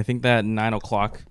[0.00, 1.24] I think that nine o'clock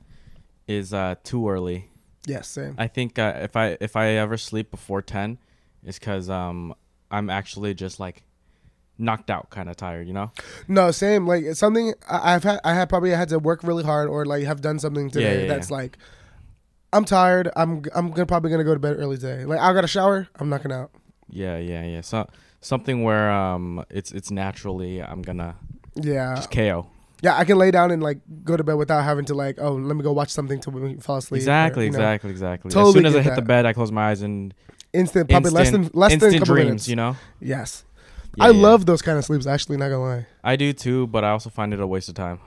[0.68, 1.90] is uh too early.
[2.28, 2.76] Yes, same.
[2.78, 5.40] I think uh, if I if I ever sleep before ten,
[5.84, 6.76] it's because um
[7.10, 8.22] I'm actually just like
[9.00, 10.08] knocked out, kind of tired.
[10.08, 10.32] You know?
[10.68, 11.26] No, same.
[11.26, 12.60] Like it's something I, I've had.
[12.64, 15.48] I have probably had to work really hard or like have done something today yeah,
[15.48, 15.78] that's yeah.
[15.78, 15.98] like.
[16.94, 17.50] I'm tired.
[17.56, 19.46] I'm I'm gonna probably gonna go to bed early today.
[19.46, 20.28] Like I got a shower.
[20.36, 20.92] I'm knocking out.
[21.28, 22.02] Yeah, yeah, yeah.
[22.02, 22.28] So
[22.62, 25.56] something where um it's it's naturally I'm gonna
[25.96, 26.88] Yeah, just KO.
[27.22, 27.38] Yeah.
[27.38, 29.96] I can lay down and like go to bed without having to like oh let
[29.96, 31.40] me go watch something till we fall asleep.
[31.40, 32.68] or, Exactly, know, exactly, exactly.
[32.70, 34.54] as soon as I hit the bed, I close my eyes and
[34.92, 36.68] Instant, probably less than instant- less than a instant couple dreams.
[36.68, 36.88] minutes.
[36.88, 37.16] You know?
[37.40, 37.84] Yes,
[38.36, 38.62] Yeah, I yeah.
[38.62, 39.46] love those kind of sleeps.
[39.46, 40.26] Actually, not gonna lie.
[40.44, 42.40] I do too, but I also find it a waste of time.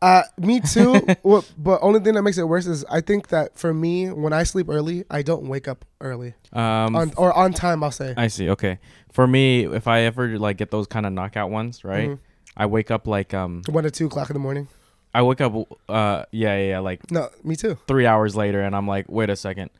[0.00, 1.06] Uh, me too.
[1.22, 4.32] well, but only thing that makes it worse is I think that for me, when
[4.32, 7.84] I sleep early, I don't wake up early Um, on or on time.
[7.84, 8.14] I'll say.
[8.16, 8.48] I see.
[8.50, 8.78] Okay,
[9.12, 12.08] for me, if I ever like get those kind of knockout ones, right?
[12.08, 12.18] Mhm.
[12.56, 14.68] I wake up like um, One to two o'clock in the morning.
[15.14, 15.54] I wake up
[15.88, 17.78] uh, yeah, yeah, yeah, like No, me too.
[17.86, 19.70] three hours later, and I'm like, wait a second,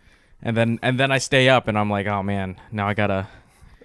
[0.42, 3.26] and then and then I stay up, and I'm like, oh man, now I gotta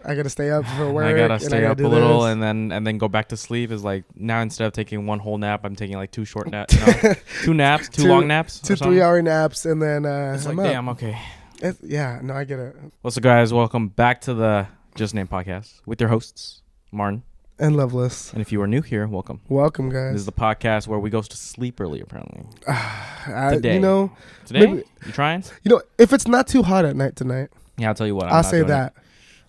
[0.05, 1.05] I gotta stay up for work.
[1.05, 2.31] I gotta and stay up a do little, this.
[2.33, 3.71] and then and then go back to sleep.
[3.71, 6.73] Is like now instead of taking one whole nap, I'm taking like two short naps,
[7.03, 8.87] no, two naps, two, Two- long naps, two something.
[8.93, 10.71] three hour naps, and then uh, It's I'm like up.
[10.73, 11.17] damn, okay.
[11.57, 12.75] It's- yeah, no, I get it.
[13.01, 13.53] What's up, guys?
[13.53, 17.23] Welcome back to the Just Name Podcast with your hosts, Martin.
[17.61, 19.39] And Loveless, And if you are new here, welcome.
[19.47, 20.13] welcome guys.
[20.13, 22.43] This is the podcast where we go to sleep early, apparently.
[22.67, 23.75] I, today.
[23.75, 24.11] You know,
[24.47, 25.43] Today, Maybe- you trying?
[25.61, 28.25] you know, if it's not too hot at night tonight, Yeah, I'll tell you what.
[28.25, 28.93] I'm I'll not say that.
[28.97, 29.03] It.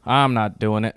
[0.04, 0.94] I'm not doing it.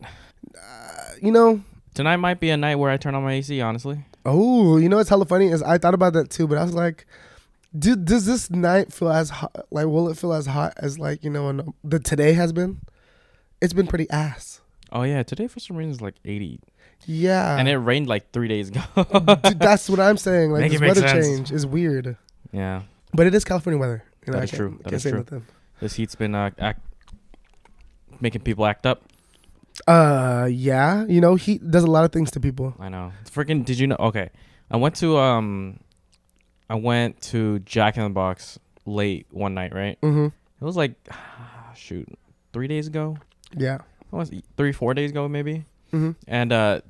[0.57, 1.61] Uh, you know,
[1.93, 3.61] Tonight might be a night where I turn on my AC.
[3.61, 6.63] Honestly, oh, you know what's hella funny is I thought about that too, but I
[6.65, 7.05] was like,
[7.79, 9.65] do, does this night feel as hot?
[9.71, 12.81] Like, will it feel as hot as like you know, the today has been?
[13.61, 14.59] It's been pretty ass.
[14.91, 16.59] oh yeah, today for some reason is like 80,
[17.07, 18.81] Yeah, and it rained like three days ago.
[19.43, 20.51] Dude, that's what I'm saying.
[20.51, 21.25] Like Make this weather sense.
[21.25, 22.17] change is weird,
[22.51, 22.81] yeah,
[23.13, 24.03] but it is California weather.
[24.25, 24.69] You know, That I is can't- true.
[24.77, 25.19] That can't is say true.
[25.19, 25.45] nothing.
[25.81, 26.81] this heat's been uh, act,
[28.19, 29.03] making people act up.
[29.87, 32.73] Uh, yeah, you know, heat does a lot of things to people.
[32.79, 33.11] I know.
[33.29, 33.97] Freaking, did you know?
[33.99, 34.29] Okay,
[34.71, 35.79] I went to um,
[36.69, 39.73] I went to Jack in the Box late one night.
[39.73, 40.25] Right, Mm-hmm.
[40.25, 40.93] it was like,
[41.75, 42.07] shoot,
[42.53, 43.17] three days ago.
[43.55, 43.79] Yeah.
[44.09, 45.65] What was it, three, four days ago, maybe.
[45.93, 46.11] Mm-hmm.
[46.27, 46.81] And uh,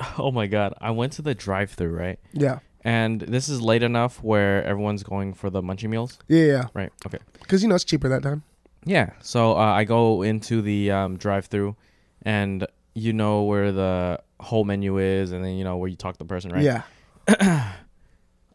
[0.18, 2.18] oh my god, I went to the drive-through, right?
[2.32, 2.60] Yeah.
[2.82, 6.44] And this is late enough where everyone's going for the munchie meals, Yeah.
[6.44, 6.64] Yeah.
[6.72, 6.90] right?
[7.06, 7.18] Okay.
[7.40, 8.42] Because you know it's cheaper that time.
[8.86, 9.10] Yeah.
[9.20, 11.76] So uh, I go into the um, drive-through,
[12.22, 16.14] and you know where the whole menu is, and then you know where you talk
[16.14, 16.62] to the person, right?
[16.62, 16.82] Yeah.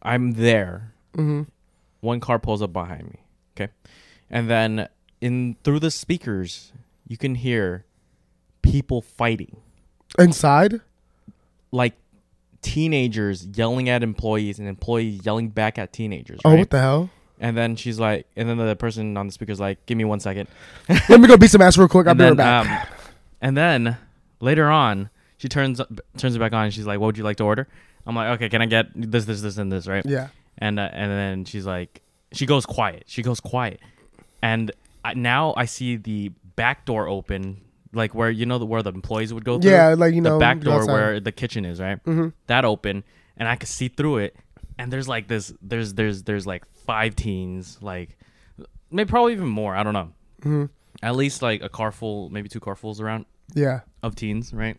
[0.02, 0.92] I'm there.
[1.14, 1.42] Mm-hmm.
[2.00, 3.20] One car pulls up behind me.
[3.56, 3.72] Okay.
[4.30, 4.88] And then
[5.20, 6.72] in through the speakers,
[7.06, 7.84] you can hear
[8.62, 9.56] people fighting.
[10.18, 10.80] Inside.
[11.72, 11.94] Like
[12.62, 16.40] teenagers yelling at employees and employees yelling back at teenagers.
[16.44, 17.10] Oh, what the hell?
[17.38, 20.20] and then she's like, and then the person on the speaker's like, "Give me one
[20.20, 20.48] second.
[21.08, 22.06] Let me go beat some ass real quick.
[22.06, 22.88] I'll and be right then, back.
[22.90, 22.96] um,
[23.40, 23.96] and then
[24.40, 25.80] later on, she turns
[26.16, 26.64] turns it back on.
[26.64, 27.68] and She's like, "What would you like to order?"
[28.06, 30.04] I'm like, "Okay, can I get this, this, this, and this?" Right?
[30.06, 30.28] yeah.
[30.58, 32.00] And uh, and then she's like,
[32.32, 33.04] she goes quiet.
[33.06, 33.80] She goes quiet,
[34.40, 34.72] and
[35.04, 37.60] I, now I see the back door open,
[37.96, 39.70] like where you know the, where the employees would go through.
[39.72, 40.92] Yeah, like you know the back door outside.
[40.92, 42.02] where the kitchen is, right?
[42.04, 42.32] Mhm.
[42.46, 43.02] That open,
[43.36, 44.36] and I could see through it.
[44.78, 48.18] And there's like this, there's there's there's like five teens, like
[48.90, 49.74] maybe probably even more.
[49.74, 50.12] I don't know.
[50.42, 50.68] Mhm.
[51.02, 53.24] At least like a car full, maybe two car fulls around
[53.54, 53.80] Yeah.
[54.02, 54.76] of teens, right?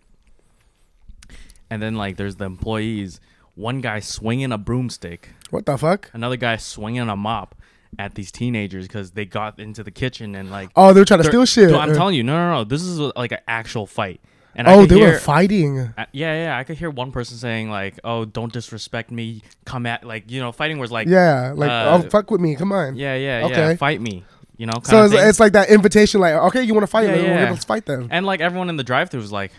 [1.70, 3.20] And then like there's the employees.
[3.56, 6.12] One guy swinging a broomstick, What the fuck?
[6.14, 7.56] another guy swinging a mop
[8.00, 10.70] at these teenagers because they got into the kitchen and like.
[10.76, 11.74] Oh, they were trying to steal shit.
[11.74, 12.64] I'm Uh, telling you, no, no, no.
[12.64, 14.22] This is like an actual fight.
[14.56, 15.80] And Oh, they hear, were fighting.
[15.80, 16.58] uh, yeah, yeah.
[16.58, 19.44] I could hear one person saying like, "Oh, don't disrespect me.
[19.66, 21.54] Come at like you know, fighting was like, Yeah.
[21.56, 22.56] Like, uh, oh, fuck with me.
[22.56, 22.96] Come on.
[22.96, 23.76] yeah, yeah, yeah, Okay.
[23.76, 24.24] fight me."
[24.58, 26.20] You know, so it's, it's like that invitation.
[26.20, 27.08] Like, okay, you want to fight?
[27.08, 27.50] Yeah, yeah.
[27.52, 28.08] Let's fight then.
[28.10, 29.52] and like everyone in the drive-through was like,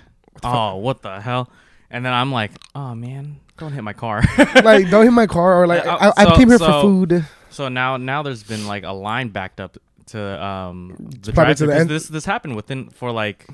[0.42, 1.48] "Oh, what the hell?"
[1.92, 4.24] And then I'm like, "Oh man, don't hit my car."
[4.64, 6.66] like, don't hit my car or like, Yeah, I, uh, I so- came here so-
[6.66, 7.24] for food.
[7.58, 9.76] So now, now there's been like a line backed up
[10.06, 11.90] to um the drive-through to the end.
[11.90, 13.46] this this happened within for like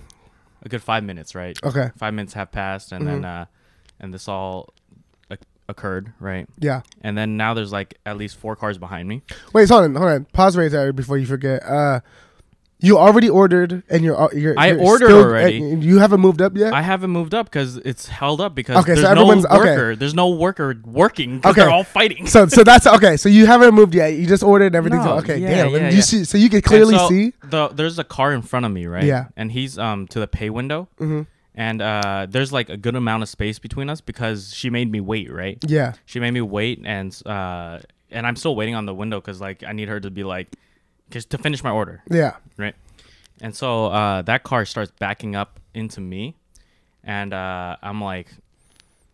[0.62, 1.59] a good five minutes, right?
[1.65, 1.91] Okay.
[1.97, 3.47] Five minutes have passed, and then uh,
[3.99, 4.75] and this all
[5.69, 6.47] occurred, right?
[6.59, 6.83] Yeah.
[7.01, 9.23] And then now there's like at least four cars behind me.
[9.53, 10.25] Wait, hold on, hold on.
[10.27, 11.62] Pause right there before you forget.
[11.62, 12.00] Uh,
[12.85, 14.59] you already ordered, and you're you're.
[14.59, 15.57] I you're ordered still- already.
[15.59, 16.73] You haven't moved up yet.
[16.73, 19.57] I haven't moved up because it's held up because Okay, so there's no everyone's- okay.
[19.57, 19.97] worker.
[19.97, 21.61] There's no worker working because Okay.
[21.63, 22.27] they're all fighting.
[22.27, 23.17] so so that's okay.
[23.17, 24.09] So you haven't moved yet.
[24.15, 25.39] You just ordered and everything's No, okay.
[25.39, 25.71] yeah, damn.
[25.71, 26.01] yeah, and yeah.
[26.03, 27.33] see, so you can clearly so see.
[27.43, 29.05] the there's a car in front of me, right?
[29.05, 29.27] Yeah.
[29.37, 31.27] And he's um to the pay window, Mhm.
[31.55, 35.01] and uh, there's like a good amount of space between us because she made me
[35.01, 35.59] wait, right?
[35.67, 35.95] Yeah.
[36.05, 37.79] She made me wait, and uh,
[38.11, 40.49] and I'm still waiting on the window because like I need her to be like,
[41.11, 42.37] just to finish my order, Yeah.
[42.56, 42.75] right?
[43.41, 46.35] And so uh, that car starts backing up into me,
[47.03, 48.29] and uh, I'm like,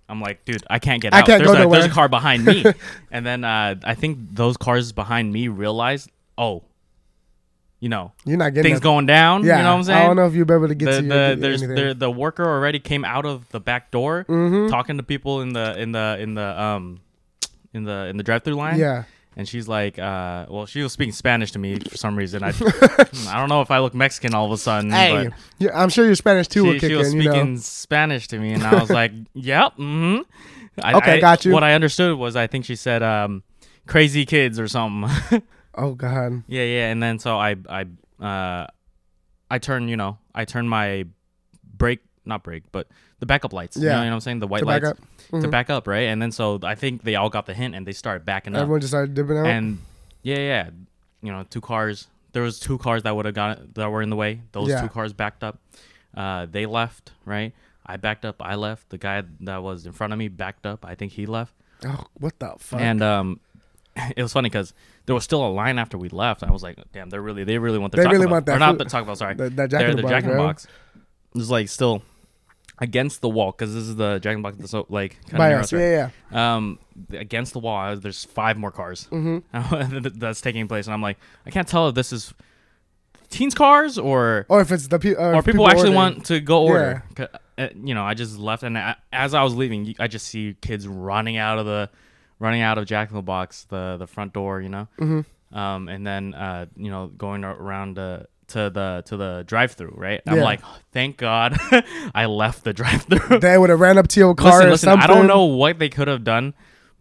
[0.08, 1.26] I'm like, dude, I can't get I out.
[1.26, 2.64] can't there's, go a, there's a car behind me,
[3.10, 6.62] and then uh, I think those cars behind me realize, oh,
[7.80, 9.42] you know, You're not getting things going down.
[9.42, 9.56] Yeah.
[9.56, 10.02] you know what I'm saying?
[10.02, 12.44] I don't know if you'll be able to get the to the there's the worker
[12.44, 14.68] already came out of the back door Mhm.
[14.68, 17.00] talking to people in the in the in the um
[17.72, 19.04] in the in the drive-through line Yeah.
[19.36, 22.48] And she's like uh well she was speaking spanish to me for some reason i
[23.28, 25.28] i don't know if i look mexican all of a sudden Hey,
[25.58, 27.20] yeah, I'm sure your Spanish too will she, kick she was in.
[27.20, 27.60] You speaking know.
[27.60, 30.22] spanish to me and i was like yep mm-hmm
[30.82, 31.52] I, Okay, I- got you.
[31.52, 33.42] what i understood was i think she said um
[33.86, 35.42] crazy kids or something
[35.74, 36.42] Oh God.
[36.48, 37.86] Yeah, yeah, and then so I I
[38.22, 38.66] uh
[39.48, 41.06] I turn, you know, I turn my
[41.64, 42.86] brake not break, but
[43.18, 43.76] the backup lights.
[43.76, 43.82] Yeah.
[43.82, 44.40] you know what I'm saying?
[44.40, 45.06] The white To back lights up.
[45.40, 45.50] to Mhm.
[45.50, 46.08] back up, right?
[46.08, 48.62] And then so I think they all got the hint and they started backing up.
[48.62, 49.46] Everyone just started dipping out.
[49.46, 49.78] And
[50.22, 50.70] yeah, yeah.
[51.22, 54.10] You know, two cars there was two cars that would have got that were in
[54.10, 54.40] the way.
[54.52, 54.82] Those Yeah.
[54.82, 55.58] two cars backed up.
[56.16, 57.52] Uh they left, right?
[57.86, 58.90] I backed up, I left.
[58.90, 60.84] The guy that was in front of me backed up.
[60.84, 61.54] I think he left.
[61.86, 62.80] oh, what the fuck?
[62.80, 63.40] And um,
[64.16, 64.72] it was funny because
[65.06, 66.42] there was still a line after we left.
[66.44, 68.32] I was like, "Damn, they're really, they really want their They really Bell.
[68.34, 69.16] want that or not the Taco Bell.
[69.16, 70.36] Sorry, That- that Jack they're in the the Box, Jack in the.
[70.36, 70.66] Box.
[71.34, 72.02] Was like still
[72.78, 74.56] against the wall because this is the Jack in the Box.
[74.58, 75.64] that's So like kind By of near us.
[75.66, 75.80] us, right?
[75.80, 76.54] Yeah, yeah.
[76.56, 76.78] Um,
[77.12, 80.08] against the wall, there's five more cars Mm-hmm.
[80.18, 82.32] that's taking place, and I'm like, I can't tell if this is
[83.28, 85.94] teens cars or Or if it's the pe- or, or if people, actually ordering.
[85.94, 87.04] want to go order.
[87.14, 87.28] 'Cause,
[87.58, 90.56] uh, you know, I just left, and I, as I was leaving, I just see
[90.60, 91.90] kids running out of the,
[92.38, 94.60] running out of Jack in the Box, the the front door.
[94.62, 95.24] You know, Mhm.
[95.52, 99.94] um, and then uh, you know, going around uh, to the to the drive-through.
[99.96, 100.44] Right, I'm Yeah.
[100.44, 100.60] like,
[100.92, 101.58] thank God,
[102.14, 103.40] I left the drive-through.
[103.40, 105.10] They would have ran up to your car listen, or listen, something.
[105.10, 106.54] I don't know what they could have done,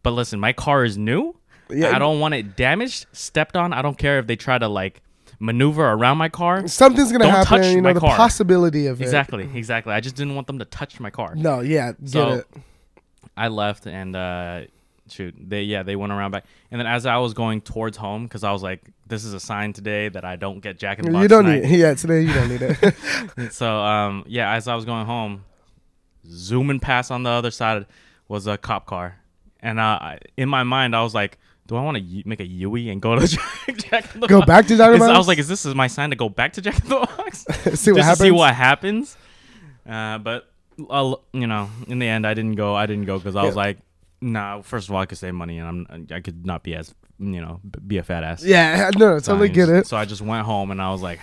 [0.04, 1.36] but listen, my car is new.
[1.70, 1.96] Yeah.
[1.96, 3.74] I don't want it damaged, stepped on.
[3.74, 5.02] I don't care if they try to like
[5.40, 6.68] maneuver around my car.
[6.68, 7.60] Something's gonna Don't happen.
[7.62, 8.16] touch You know my the car.
[8.18, 9.06] possibility of it.
[9.06, 9.94] Exactly, exactly.
[9.94, 11.36] I just didn't want them to touch my car.
[11.36, 12.48] No, yeah, get So, it.
[13.38, 14.62] I left and uh
[15.12, 16.46] shoot, they yeah, they went around back.
[16.72, 19.40] And then as I was going towards home cuz I was like this is a
[19.40, 21.64] sign today that I don't get Jack in the Box You don't tonight.
[21.64, 21.80] need.
[21.80, 23.52] Yeah, today you don't need it.
[23.54, 25.44] so um yeah, as I was going home,
[26.30, 27.86] zooming past on the other side
[28.28, 29.18] was a cop car.
[29.62, 32.90] And uh in my mind I was like do I want to make a Yui
[32.90, 34.48] and go to Jack, Jack in the Go Box?
[34.48, 36.16] back to Jack in the Is- I was like, is this is my sign to
[36.16, 37.46] go back to Jack in the Box?
[37.80, 38.20] see what happens.
[38.20, 39.18] see what happens.
[39.88, 40.50] Uh, but
[40.90, 42.74] I'll, you know, in the end, I didn't go.
[42.76, 43.78] I didn't go because I was like,
[44.22, 44.62] nah.
[44.62, 47.42] First of all, I could save money, and I'm I could not be as you
[47.42, 48.44] know be a fat ass.
[48.44, 49.88] Yeah, no, So totally I get it.
[49.88, 51.20] So I just went home, and I was like,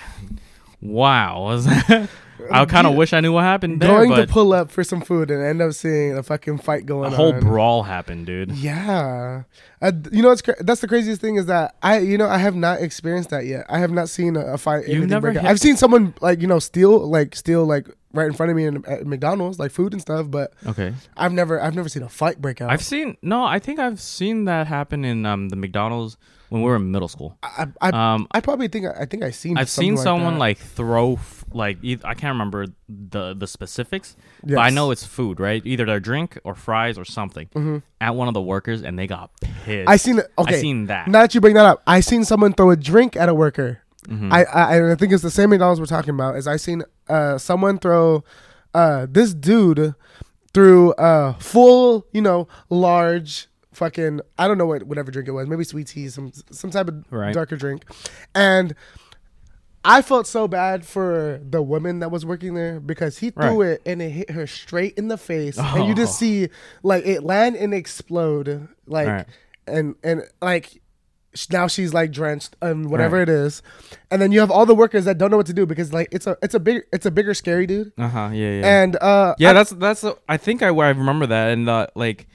[0.80, 1.42] wow.
[1.44, 2.08] Was that?
[2.50, 5.00] I kind of wish I knew what happened there, Going to pull up for some
[5.00, 7.12] food and end up seeing a fucking fight going on.
[7.12, 7.40] a whole on.
[7.40, 8.52] brawl happened, dude.
[8.52, 9.42] Yeah,
[9.82, 12.38] uh, you know what's cra- that's the craziest thing is that I you know I
[12.38, 13.66] have not experienced that yet.
[13.68, 14.88] I have not seen a, a fight.
[14.88, 15.42] You've never break out.
[15.42, 18.56] hit- I've seen someone like you know steal like steal like right in front of
[18.56, 20.94] me in, at McDonald's like food and stuff, but Okay.
[21.16, 22.70] I've never I've never seen a fight break out.
[22.70, 23.44] I've seen no.
[23.44, 26.16] I think I've seen that happen in um the McDonald's
[26.48, 27.36] when we were in middle school.
[27.42, 30.40] I I, Um, I probably think I think I seen I've seen someone that.
[30.40, 35.40] like throw f- like I can't remember the the specifics, but I know it's food,
[35.40, 35.62] right?
[35.64, 37.82] Either their drink or fries or something Mhm.
[38.00, 39.30] at one of the workers, and they got
[39.64, 39.88] pissed.
[39.88, 40.20] I seen.
[40.38, 41.08] Okay, I seen that.
[41.08, 43.80] now that you bring that up, I seen someone throw a drink at a worker.
[44.08, 44.32] Mhm.
[44.32, 46.36] I, I I think it's the same McDonald's we're talking about.
[46.36, 48.22] Is I seen uh someone throw
[48.74, 49.94] uh this dude
[50.54, 55.46] through a full you know large fucking I don't know what whatever drink it was
[55.48, 57.34] maybe sweet tea some some type of Right.
[57.34, 57.84] darker drink,
[58.34, 58.74] and
[59.84, 63.82] I felt so bad for the woman that was working there because he threw it
[63.86, 66.16] and it hit her straight in the face and you just Oh.
[66.26, 66.48] see
[66.82, 69.26] like it land and explode like Right.
[69.68, 70.82] and and like
[71.52, 73.28] now she's like drenched and whatever Right.
[73.28, 73.62] it is
[74.10, 76.08] and then you have all the workers that don't know what to do because like
[76.10, 78.30] it's a it's a big it's a bigger scary dude Uh huh.
[78.32, 78.58] Yeah.
[78.60, 78.82] Yeah.
[78.82, 79.50] and uh yeah.
[79.50, 80.02] I- that's that's.
[80.02, 82.26] uh, I think I I remember that, and uh, like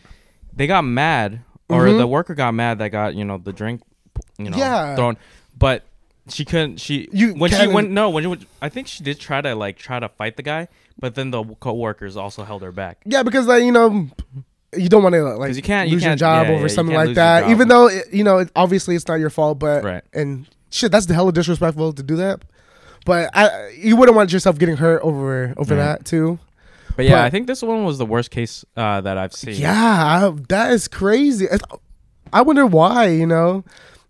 [0.56, 1.98] they got mad, or Mhm.
[1.98, 3.82] the worker got mad that got you know the drink,
[4.38, 4.96] you know, Yeah.
[4.96, 5.18] thrown,
[5.58, 5.84] but.
[6.30, 6.80] She couldn't.
[6.80, 9.78] She You when she went no when you, I think she did try to like
[9.78, 10.68] try to fight the guy,
[11.00, 13.00] but then the co-workers also held her back.
[13.06, 14.08] yeah because like you know
[14.78, 16.64] you don't want to like you can't- you lose your can't- job yeah, yeah, over
[16.66, 19.58] you something like that even though it, you know it, obviously it's not your fault
[19.58, 20.04] but Right.
[20.14, 22.44] and shit that's the hella disrespectful to do that
[23.04, 25.82] but I you wouldn't want yourself getting hurt over over Right.
[25.84, 26.38] that too
[27.02, 29.56] But yeah, But- I think this one was the worst case uh, that I've seen.
[29.56, 31.46] Yeah, I, that is crazy.
[31.46, 31.80] It's-
[32.32, 33.08] I wonder why.
[33.08, 33.64] You know,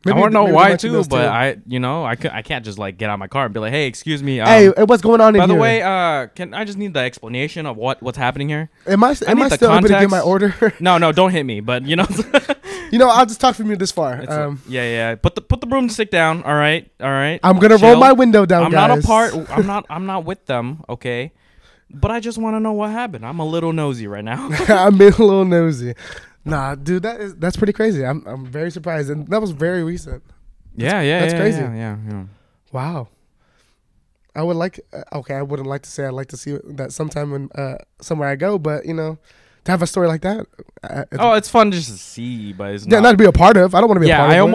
[0.05, 2.77] I want to know why too, but I, you know, I, could, I can't just
[2.77, 5.01] like get out of my car and be like, "Hey, excuse me." Um, hey, what's
[5.01, 5.61] going on in by the here?
[5.61, 8.69] way, uh, can I just need the explanation of what what's happening here?
[8.87, 10.53] am I am need I still able to get my order?
[10.81, 11.61] No, no, don't hit me.
[11.61, 12.07] But you know,
[12.91, 14.23] you know, I'll just talk from you this far.
[14.27, 15.15] Um, yeah, yeah.
[15.15, 16.43] Put the put the broomstick down.
[16.43, 17.39] All right, all right.
[17.43, 18.65] I'm gonna roll my window down.
[18.65, 19.33] I'm not a part.
[19.49, 19.85] I'm not.
[19.89, 20.83] I'm not with them.
[20.89, 21.31] Okay,
[21.93, 23.25] but I just want to know what happened.
[23.25, 24.49] I'm a little nosy right now.
[24.67, 25.93] I'm being a little nosy.
[26.45, 28.05] Nah, dude, that is that's pretty crazy.
[28.05, 30.23] I'm I'm very surprised, and that was very recent.
[30.75, 31.61] yeah, yeah, that's yeah, crazy.
[31.61, 32.23] Yeah, yeah, yeah.
[32.71, 33.07] Wow.
[34.35, 34.79] I would like.
[34.93, 37.75] Uh, okay, I wouldn't like to say I'd like to see that sometime when uh
[38.01, 39.17] somewhere I go, but you know,
[39.65, 40.47] to have a story like that.
[40.83, 43.03] Uh, it's, Oh, it's fun just to see, but it's yeah, not.
[43.03, 43.75] not to be a part of.
[43.75, 44.35] I don't want to be a part of.
[44.35, 44.51] yeah, I it.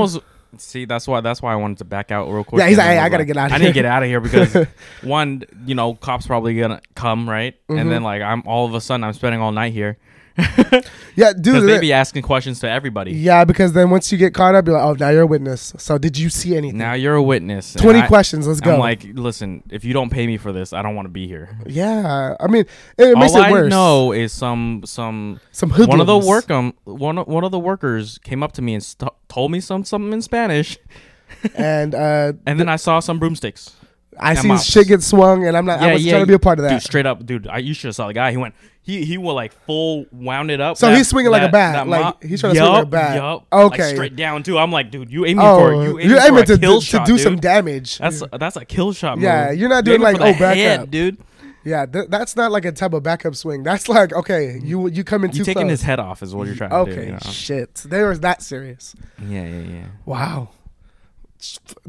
[0.58, 0.84] See.
[0.84, 1.20] That's why.
[1.20, 2.60] That's why I wanted to back out real quick.
[2.60, 3.46] Yeah, he's like, "Hey, I gotta get out.
[3.46, 4.66] I here." I need to get out of here because
[5.02, 7.54] one, you know, cops probably gonna come, right?
[7.68, 7.80] Mhm.
[7.80, 9.98] And then like I'm all of a sudden I'm spending all night here
[11.16, 11.66] Yeah, dude.
[11.66, 13.12] they be asking questions to everybody.
[13.12, 15.72] yeah, because then once you get caught up, you're like, oh, now you're a witness.
[15.78, 16.76] So did you see anything?
[16.76, 17.72] Now you're a witness.
[17.72, 18.46] Twenty I- questions.
[18.46, 18.74] Let's go.
[18.74, 21.26] I'm like, listen, if you don't pay me for this, I don't want to be
[21.26, 21.56] here.
[21.66, 22.66] yeah, I mean,
[22.98, 23.70] it, it makes all it I worse.
[23.70, 25.88] know is some some some hoodlums.
[25.88, 28.74] one of the work um one of, one of the workers came up to me
[28.74, 30.76] and st- told me some something in Spanish,
[31.54, 33.74] and uh, and then I saw some broomsticks.
[34.18, 34.64] I seen mops.
[34.64, 35.80] shit get swung, and I'm not.
[35.80, 36.70] I was trying to be a part of that.
[36.70, 37.46] Dude, straight up, dude.
[37.46, 38.30] I, you should have saw the guy.
[38.30, 38.54] He went.
[38.86, 40.76] He he will like full wound it up.
[40.76, 42.22] So that- he's swinging like a bat, that like, mop.
[42.22, 43.16] he's trying to swing like a bat.
[43.16, 43.46] yup.
[43.52, 43.82] Okay.
[43.82, 44.58] Like straight down too.
[44.58, 46.80] I'm like, dude, you aiming oh, for you aiming you're for aiming a to, to,
[46.80, 47.20] shot, do dude.
[47.20, 47.98] some damage.
[47.98, 49.18] That's that's a kill shot.
[49.18, 50.90] Yeah, you're not doing aiming like, oh, back head, up.
[50.92, 51.18] dude.
[51.64, 53.64] yeah, th- that's not like a type of backup swing.
[53.64, 55.70] That's like okay, you you come in too You taking close.
[55.70, 57.00] his head off is what you're trying to okay, do.
[57.00, 57.18] You know?
[57.18, 58.94] shit, they were that serious.
[59.20, 59.86] Yeah, yeah, yeah.
[60.04, 60.50] Wow,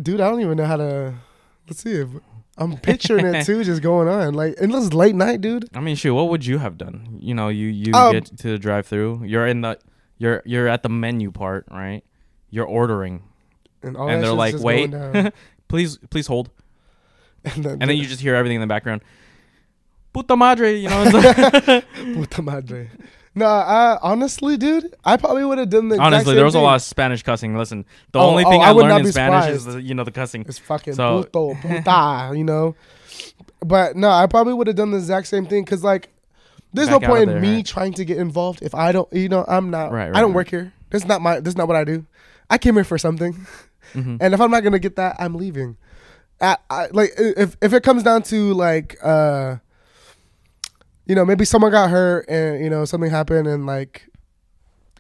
[0.02, 1.14] dude, I don't even know how to.
[1.68, 2.10] Let's see if
[2.58, 5.70] I'm picturing it too, just going on like this is late night, dude.
[5.76, 7.18] I mean, shoot, what would you have done?
[7.20, 9.24] You know, you you Um, get to the drive-through.
[9.26, 9.78] You're in the
[10.18, 12.04] you're you're at the menu part, right?
[12.50, 13.24] You're ordering,
[13.84, 14.92] And, all and they're like, "Wait,
[15.68, 16.50] please, please hold."
[17.46, 19.02] and then, And then you just hear everything in the background.
[20.14, 21.04] Puta madre, you know.
[21.96, 22.90] Puta madre.
[23.38, 25.96] No, I honestly, dude, I probably would have done the.
[25.96, 27.56] exact honestly, there was a lot of Spanish cussing.
[27.56, 29.94] Listen, the Oh, only oh, thing I I, would learned in Spanish is the, you
[29.94, 30.44] know the cussing.
[30.48, 32.76] It's fucking So- puto, puta, you know.
[33.64, 36.10] But no, I probably would have done the exact same thing because, like,
[36.74, 37.66] there's no Back out point of in me right.
[37.66, 39.92] trying to get involved if I don't, you know, I'm not.
[39.92, 40.74] Right, right, I don't work here.
[40.90, 41.40] This is not my.
[41.40, 42.06] This is not what I do.
[42.50, 43.46] I came here for something,
[43.94, 44.18] Mhm.
[44.20, 45.78] and if I'm not gonna get that, I'm leaving.
[46.42, 49.58] I, I, like if if it comes down to like, uh,
[51.08, 54.08] you know, maybe someone got hurt and you know something happened and like,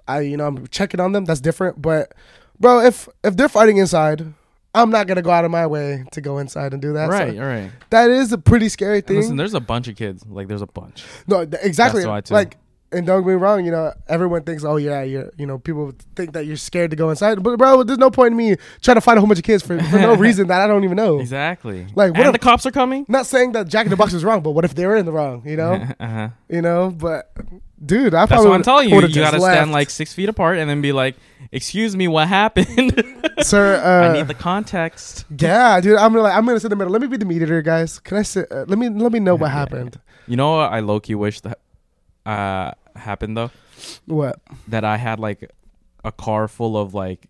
[0.07, 1.25] I you know I'm checking on them.
[1.25, 1.81] That's different.
[1.81, 2.13] But
[2.59, 4.33] bro, if if they're fighting inside.
[4.75, 7.09] I'm not gonna go out of my way to go inside and do that.
[7.09, 9.15] Right, so right, that is a pretty scary And thing.
[9.15, 10.23] listen, there's a bunch of kids.
[10.27, 11.03] Like, there's a bunch.
[11.25, 12.01] no, th- exactly.
[12.01, 12.33] That's why, too.
[12.35, 12.57] Like,
[12.91, 13.65] and don't get me wrong.
[13.65, 15.31] You know, everyone thinks, oh yeah, you're.
[15.37, 17.41] You know, people think that you're scared to go inside.
[17.43, 19.63] But bro, there's no point in me trying to find a whole bunch of kids
[19.63, 21.19] for, for no reason that I don't even know.
[21.19, 21.87] Exactly.
[21.95, 23.05] Like, what and if- the cops are coming.
[23.07, 25.05] Not saying that Jack in the Box is wrong, but what if they were in
[25.05, 25.43] the wrong?
[25.45, 26.29] You know, uh-huh.
[26.49, 26.91] you know.
[26.91, 27.31] But
[27.83, 28.95] dude, I That's probably what I'm telling you.
[29.01, 29.55] You gotta left.
[29.55, 31.15] stand like six feet apart and then be like,
[31.51, 33.03] "Excuse me, what happened?
[33.41, 33.75] sir.
[33.75, 35.97] Uh, I need the context." yeah, dude.
[35.97, 36.93] I'm gonna like, I'm gonna sit in the middle.
[36.93, 37.99] Let me be the mediator, guys.
[37.99, 38.51] Can I sit?
[38.51, 39.99] Uh, let me let me know what happened.
[40.27, 41.59] You know what I low key wish that
[42.27, 43.51] uh happened though?
[44.05, 44.39] What?
[44.67, 45.51] That I had like
[46.03, 47.27] a car full of like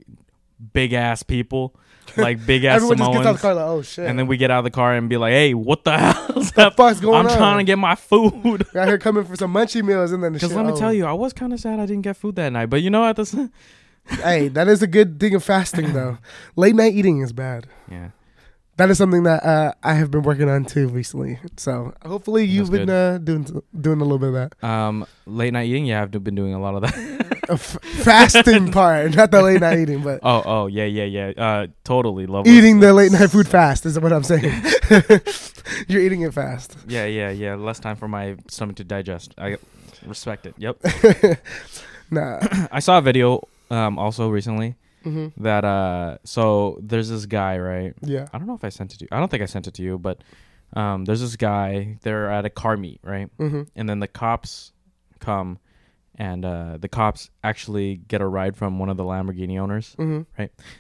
[0.74, 1.76] big ass people,
[2.16, 4.08] like big ass Everyone just gets out of the car like, oh shit.
[4.08, 6.52] And then we get out of the car and be like, "Hey, what the hell's
[6.52, 7.38] the fuck's going I'm on?
[7.38, 10.40] trying to get my food." out here coming for some munchie meals and then the
[10.40, 10.80] Because let me oh.
[10.80, 12.68] tell you, I was kind of sad I didn't get food that night.
[12.68, 13.16] But you know what?
[13.16, 13.36] This,
[14.10, 16.18] hey, that is a good thing of fasting though.
[16.56, 17.68] Late night eating is bad.
[17.90, 18.10] yeah.
[18.78, 21.40] That is something that uh, I have been working on too recently.
[21.58, 25.52] So hopefully you've That's been uh, doing doing a little bit of that Um, late
[25.54, 25.86] night eating.
[25.88, 27.38] Yeah, I've been doing a lot of that.
[27.50, 31.32] F- fasting part, not the late night eating, but oh, oh, yeah, yeah, yeah.
[31.38, 34.54] Uh, totally love eating the late night food fast is what I'm saying.
[35.88, 36.76] You're eating it fast.
[36.88, 37.56] Yeah, yeah, yeah.
[37.56, 39.34] Less time for my stomach to digest.
[39.38, 39.58] I
[40.06, 40.56] respect it.
[40.58, 40.78] Yep.
[42.12, 42.40] Nah.
[42.72, 44.76] I saw a video um also recently
[45.12, 47.94] hmm that uh so there's this guy right.
[48.02, 48.28] Yeah.
[48.34, 49.10] I don't know if I sent it to you.
[49.12, 50.18] I don't think I sent it to you, but
[50.74, 51.98] um there's this guy.
[52.02, 54.74] They're at a car meet right, hmm and then the cops
[55.20, 55.60] come,
[56.16, 60.22] and uh the cops actually get a ride from one of the Lamborghini owners, hmm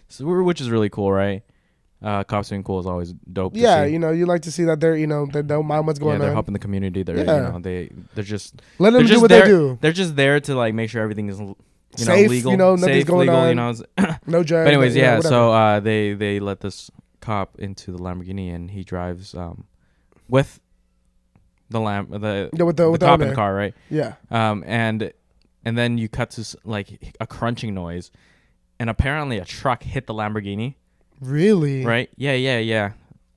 [0.07, 1.43] so, which is really cool, right?
[1.99, 3.53] Uh, cops being cool is always dope.
[3.55, 5.97] Yeah, you know, you like to see that they're, you know, they don't mind what's
[5.99, 6.35] yeah, going they're on.
[6.35, 7.01] helping the community.
[7.01, 7.35] They're Yeah.
[7.37, 9.77] you know they they're just Let them they're do what there- they do.
[9.81, 11.39] they're just there to like make sure everything is
[11.97, 13.35] you know legal, you know, nothing's safe, going legal.
[13.35, 13.49] on.
[13.49, 13.73] You know.
[14.27, 14.65] No judge.
[14.65, 15.15] But anyways, know, yeah.
[15.17, 15.29] whatever.
[15.29, 16.91] So uh, they they let this
[17.21, 19.65] cop into the Lamborghini and he drives um
[20.29, 20.59] with
[21.69, 23.73] the lamp, the yeah, with the, the with cop in the the car, right?
[23.89, 24.15] Yeah.
[24.31, 25.11] Um and
[25.65, 28.11] and then you cut to s- like a crunching noise,
[28.79, 30.75] and apparently a truck hit the Lamborghini.
[31.19, 31.83] Really?
[31.83, 32.09] Right?
[32.15, 32.91] Yeah, yeah, yeah.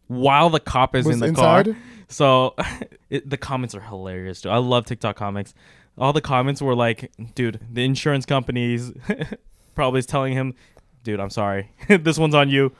[0.06, 1.66] While the cop is Was in the inside?
[1.66, 1.76] car.
[2.08, 2.54] So
[3.10, 4.42] it, the comments are hilarious.
[4.42, 4.52] Dude.
[4.52, 5.54] I love TikTok comics.
[6.00, 8.92] All the comments were like, "Dude, the insurance companies
[9.74, 10.54] probably is telling him,
[11.04, 12.72] dude, I'm sorry, this one's on you.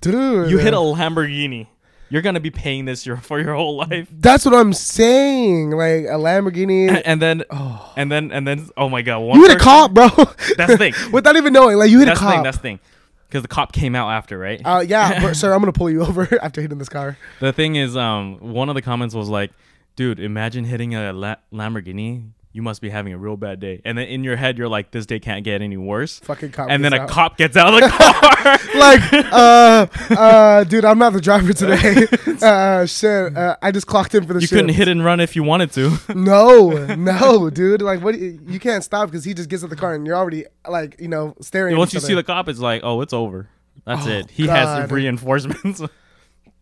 [0.00, 0.50] Dude.
[0.50, 1.66] You hit a Lamborghini.
[2.10, 5.70] You're gonna be paying this your for your whole life." That's what I'm saying.
[5.72, 7.02] Like a Lamborghini.
[7.04, 7.92] And then, oh.
[7.96, 10.08] and then, and then, oh my god, one You hit a cop, bro.
[10.56, 10.94] That's the thing.
[11.12, 12.36] Without even knowing, like you hit That's a the thing.
[12.38, 12.44] cop.
[12.44, 12.80] That's the thing.
[13.28, 14.60] Because the cop came out after, right?
[14.64, 17.18] uh, yeah, but, sir, I'm gonna pull you over after hitting this car.
[17.40, 19.50] The thing is, um, one of the comments was like,
[19.96, 22.30] "Dude, imagine hitting a La- Lamborghini.
[22.54, 24.92] You must be having a real bad day." And then in your head, you're like,
[24.92, 26.70] "This day can't get any worse." Fucking cop.
[26.70, 27.08] and then a out.
[27.10, 28.58] cop gets out of the car.
[28.78, 29.86] like, uh,
[30.18, 32.06] uh, dude, I'm not the driver today.
[32.46, 34.52] uh, shit, uh, I just clocked in for the you shift.
[34.60, 35.98] couldn't hit and run if you wanted to.
[36.14, 37.82] No, no, dude.
[37.82, 38.18] Like, what?
[38.18, 41.08] You can't stop because he just gets at the car and you're already like, you
[41.08, 41.74] know, staring.
[41.74, 43.48] at Once you see the cop, it's like, "Oh, it's over.
[43.84, 44.30] That's Oh, it.
[44.30, 44.80] He God.
[44.80, 45.82] has reinforcements."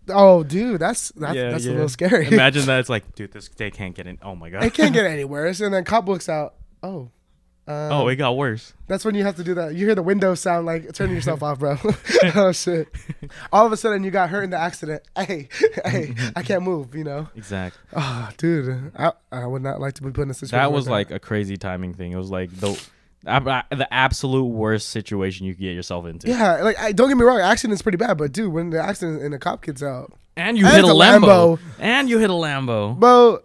[0.08, 2.26] Oh, dude, that's that's, Yeah, that's a little scary.
[2.32, 2.80] Imagine that.
[2.80, 4.18] It's like, dude, this day can't get in.
[4.22, 4.64] Oh my god.
[4.64, 5.60] it can't get any worse.
[5.60, 6.54] And then cop looks out.
[6.82, 7.10] Oh.
[7.68, 8.72] Uh, oh, it got worse.
[8.88, 9.76] That's when you have to do that.
[9.76, 11.78] You hear the window sound like turning yourself off, bro.
[12.34, 12.88] oh shit!
[13.52, 15.04] All of a sudden, you got hurt in the accident.
[15.16, 15.48] Hey,
[15.84, 16.92] hey, I can't move.
[16.96, 17.28] You know.
[17.36, 17.80] Exactly.
[17.94, 20.58] Oh, dude, I, I would not like to be put in a situation.
[20.58, 22.10] That was like like a crazy timing thing.
[22.10, 22.80] It was like the
[23.26, 26.28] ab- the absolute worst situation you could get yourself into.
[26.28, 29.22] Yeah, like I, don't get me wrong, accident's pretty bad, but dude, when the accident
[29.22, 31.56] and the cop gets out, And you And hit a Lambo.
[31.56, 31.60] Lambo.
[31.78, 32.98] And you hit a Lambo.
[32.98, 33.40] bro,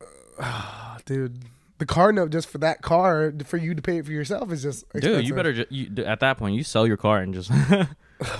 [0.40, 1.38] ah, dude,
[1.78, 4.62] the car note just for that car for you to pay it for yourself is
[4.62, 7.86] just Dude, you better you, at that point you sell your car and just Oh,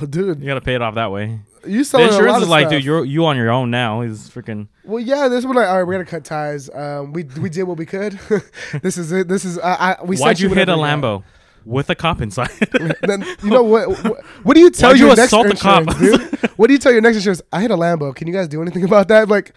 [0.08, 1.40] dude, you gotta pay it off that way.
[1.66, 2.70] You The selling a lot insurance is like, stuff.
[2.72, 4.00] dude, you're you on your own now.
[4.02, 4.68] He's freaking.
[4.84, 6.68] Well, yeah, this one like, all right, we're gonna cut ties.
[6.70, 8.12] Um, we we did what we could.
[8.82, 9.28] this is it.
[9.28, 10.04] This is uh, I.
[10.04, 11.22] We Why'd you hit a whatever we got.
[11.22, 11.24] Lambo
[11.64, 12.50] with a cop inside?
[13.02, 13.88] Then you know what?
[13.88, 15.82] What, what do you tell Why'd your you next assault the cop?
[15.88, 16.50] insurance, dude?
[16.56, 17.42] What do you tell your next insurance?
[17.52, 18.14] I hit a Lambo.
[18.14, 19.28] Can you guys do anything about that?
[19.28, 19.54] Like,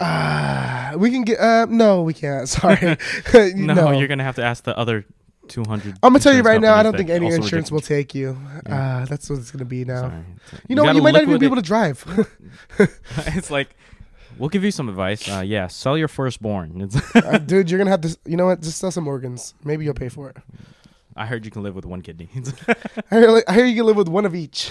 [0.00, 1.38] ah, we can get.
[1.38, 2.48] Uh, no, we can't.
[2.48, 2.96] Sorry.
[3.54, 5.06] no, no, you're gonna have to ask the other
[5.48, 5.96] two hundred.
[6.02, 6.74] I'm gonna tell you right now.
[6.74, 8.38] I don't think any insurance will take you.
[8.66, 9.02] Yeah.
[9.02, 10.02] Uh, that's what it's gonna be now.
[10.02, 10.24] Sorry.
[10.68, 10.96] You know, what?
[10.96, 12.04] you might not even be able to drive.
[12.78, 13.76] it's like,
[14.38, 15.28] we'll give you some advice.
[15.28, 16.90] Uh, yeah, sell your firstborn.
[17.14, 18.16] Uh, dude, you're gonna have to.
[18.24, 18.60] You know what?
[18.60, 19.54] Just sell some organs.
[19.64, 20.36] Maybe you'll pay for it.
[21.16, 22.28] I heard you can live with one kidney.
[23.10, 24.70] I hear, like, I hear you can live with one of each.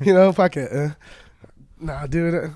[0.00, 0.70] you know, fuck it.
[0.72, 0.90] Uh,
[1.80, 2.34] nah, dude.
[2.34, 2.48] uh,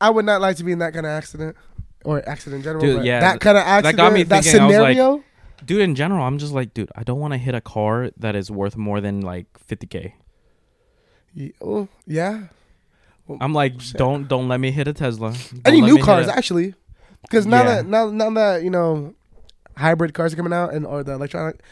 [0.00, 1.56] I would not like to be in that kind of accident
[2.04, 2.84] or accident in general.
[2.84, 3.96] Dude, yeah, that kind of accident.
[3.96, 5.24] That got me that thinking, I was like- scenario.
[5.66, 8.34] Dude, in general, I'm just like, dude, I don't want to hit a car that
[8.36, 10.12] is worth more than like 50k.
[11.34, 12.44] Ye- oh, yeah.
[13.40, 13.96] I'm like, Shit.
[13.96, 15.32] don't don't let me hit a Tesla.
[15.32, 16.74] Don't Any new cars actually,
[17.22, 17.76] because now Yeah.
[17.76, 19.14] that now now that you know,
[19.78, 21.62] hybrid cars are coming out and or the electronic,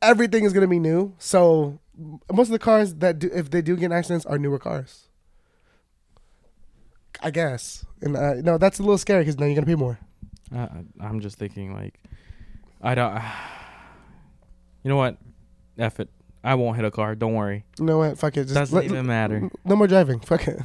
[0.00, 1.12] everything is gonna be new.
[1.18, 1.78] So
[2.32, 5.08] most of the cars that do, if they do get accidents, are newer cars.
[7.22, 9.98] I guess, and uh, no, that's a little scary because now you're gonna pay more.
[10.54, 10.66] Uh,
[10.98, 12.00] I'm just thinking like,
[12.82, 13.14] I don't.
[14.82, 15.16] you know what?
[15.78, 16.08] F it.
[16.44, 17.14] I won't hit a car.
[17.14, 17.64] Don't worry.
[17.78, 18.18] You know what?
[18.18, 18.42] Fuck it.
[18.44, 19.48] Just Doesn't let- even matter.
[19.64, 20.18] No more driving.
[20.18, 20.58] Fuck it.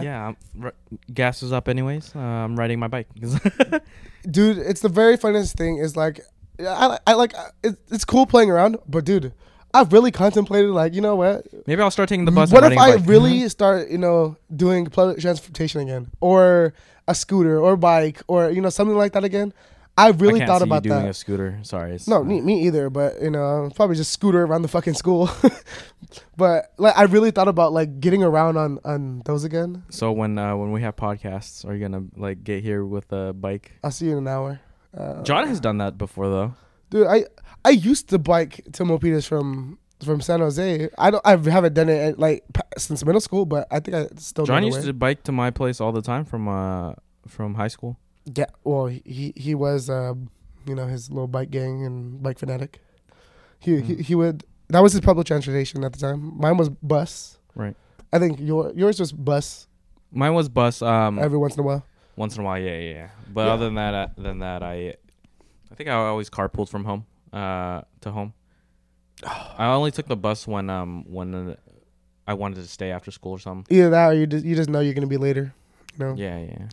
[0.00, 0.74] yeah, I'm, r-
[1.14, 2.14] gas is up anyways.
[2.16, 3.06] Uh, I'm riding my bike.
[4.30, 6.20] dude it's the very funniest thing is like
[6.60, 9.32] i, I like it, it's cool playing around but dude
[9.74, 12.52] i've really contemplated like you know what Maybe I'll start taking the bus.
[12.52, 13.08] what if I i a bike.
[13.08, 16.72] really start you know doing public transportation again or
[17.08, 19.52] a scooter or bike or you know something like that again
[20.06, 21.58] i really I thought about doing that a scooter.
[21.62, 21.98] Sorry.
[22.06, 25.30] No me, me either but you know probably just scooter around the fucking school
[26.36, 30.38] but like i really thought about like getting around on on those again So when
[30.38, 33.72] uh, when we have podcasts, are you gonna like get here with a bike?
[33.82, 34.60] i'll see you in an hour
[34.96, 36.54] uh, John has done that before though.
[36.90, 37.24] Dude, I
[37.64, 40.90] I used to bike to Milpitas from from San Jose.
[40.98, 44.08] I don't I haven't done it like pa- since middle school, but I think I
[44.18, 46.92] still John used to bike to my place all the time from uh
[47.26, 47.96] from high school.
[48.24, 50.30] Yeah, well, he he was um,
[50.66, 52.80] you know his little bike gang and bike fanatic.
[53.58, 54.00] He he Mm.
[54.00, 56.36] he would that was his public transportation at the time.
[56.38, 57.38] Mine was bus.
[57.54, 57.76] Right.
[58.12, 59.66] I think your yours was bus
[60.12, 60.82] Mine was bus.
[60.82, 61.84] Um, every once in a while.
[62.16, 62.94] once in a while, yeah, yeah.
[62.94, 63.08] yeah.
[63.32, 63.52] But Yeah.
[63.54, 64.94] other than that, uh, than that, I,
[65.70, 68.34] I think I always carpooled from home, uh, to home.
[69.58, 71.56] I only took the bus when um when uh,
[72.26, 73.66] I wanted to stay after school or something.
[73.74, 75.54] Either that or you just you just know you're gonna be later.
[75.98, 76.14] You know.
[76.16, 76.68] Yeah, yeah.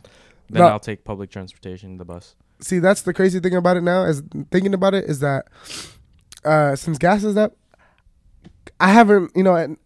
[0.50, 0.68] Then No.
[0.68, 2.34] I'll take public transportation, the bus.
[2.60, 5.46] see that's the crazy thing about it now is thinking about it is that
[6.44, 7.52] uh since gas is up
[8.78, 9.78] i haven't you know and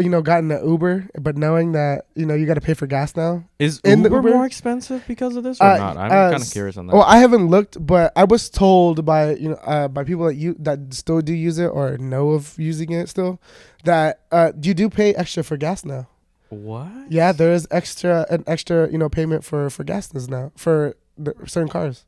[0.00, 2.86] you know, gotten an Uber, but knowing that you know you got to pay for
[2.86, 3.44] gas now.
[3.58, 4.30] Is In Uber, Uber?
[4.30, 5.96] more expensive because of this or Uh, not?
[5.98, 6.94] I'm uh, kind of curious on that.
[6.94, 10.36] Well, I haven't looked, but I was told by you know uh, by people that
[10.36, 13.40] you that still do use it or know of using it still
[13.84, 16.08] that uh, you do pay extra for gas now.
[16.54, 17.10] What?
[17.10, 21.34] Yeah, there is extra an extra you know payment for for gas now for the,
[21.46, 22.04] certain cars.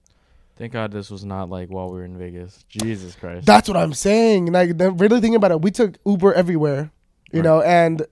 [0.56, 2.64] Thank God this was not like while we were in Vegas.
[2.68, 3.44] Jesus Christ.
[3.46, 4.46] That's what I'm saying.
[4.52, 6.90] Like, then really thinking about it, we took Uber everywhere,
[7.30, 7.44] you Right.
[7.44, 8.06] know, and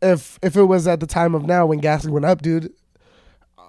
[0.00, 2.72] if if it was at the time of now when gas went up, dude,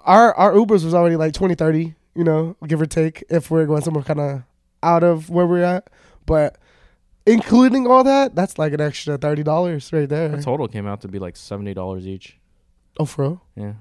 [0.04, 3.66] our our Ubers was already like 20, 30, you know, give or take, if we're
[3.66, 4.42] going somewhere kind of
[4.82, 5.90] out of where we're at.
[6.24, 6.56] But
[7.26, 10.28] including all that, that's like an extra thirty dollars right there.
[10.28, 12.38] the total came out to be like seventy dollars each.
[12.98, 13.42] Oh, for real?
[13.56, 13.72] Yeah.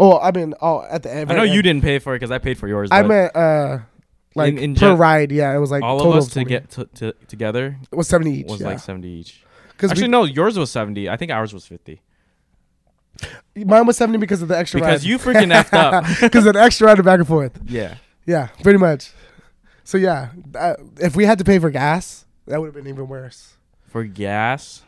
[0.00, 1.30] Oh, I mean, oh, at the end.
[1.30, 2.88] I know you didn't pay for it because I paid for yours.
[2.90, 3.78] I meant uh,
[4.34, 5.30] like In- in per ride.
[5.30, 8.08] Yeah, it was like all total of us to get to, to, together it was
[8.08, 8.46] seventy each.
[8.46, 8.68] was yeah.
[8.68, 9.44] like seventy each.
[9.68, 11.08] because Actually, no, yours was seventy.
[11.08, 12.02] I think ours was fifty
[13.54, 15.08] mine was seventy because of the extra because ride.
[15.08, 16.04] you freaking effed up.
[16.20, 17.58] because of the extra ride back and forth.
[17.66, 17.96] Yeah.
[18.26, 19.12] Yeah, pretty much.
[19.84, 23.08] So yeah, uh, if we had to pay for gas, that would have been even
[23.08, 23.54] worse.
[23.88, 24.82] For gas.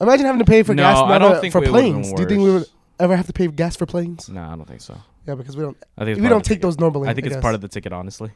[0.00, 2.12] Imagine having to pay for no, gas I don't to- think for planes.
[2.12, 2.66] Do you think we would
[2.98, 4.28] ever have to pay gas for planes?
[4.28, 4.96] No, I don't think so.
[5.26, 5.76] Yeah, because we don't.
[5.98, 6.62] I think we don't take ticket.
[6.62, 7.08] those normally.
[7.08, 8.30] I think it's part of the ticket, honestly.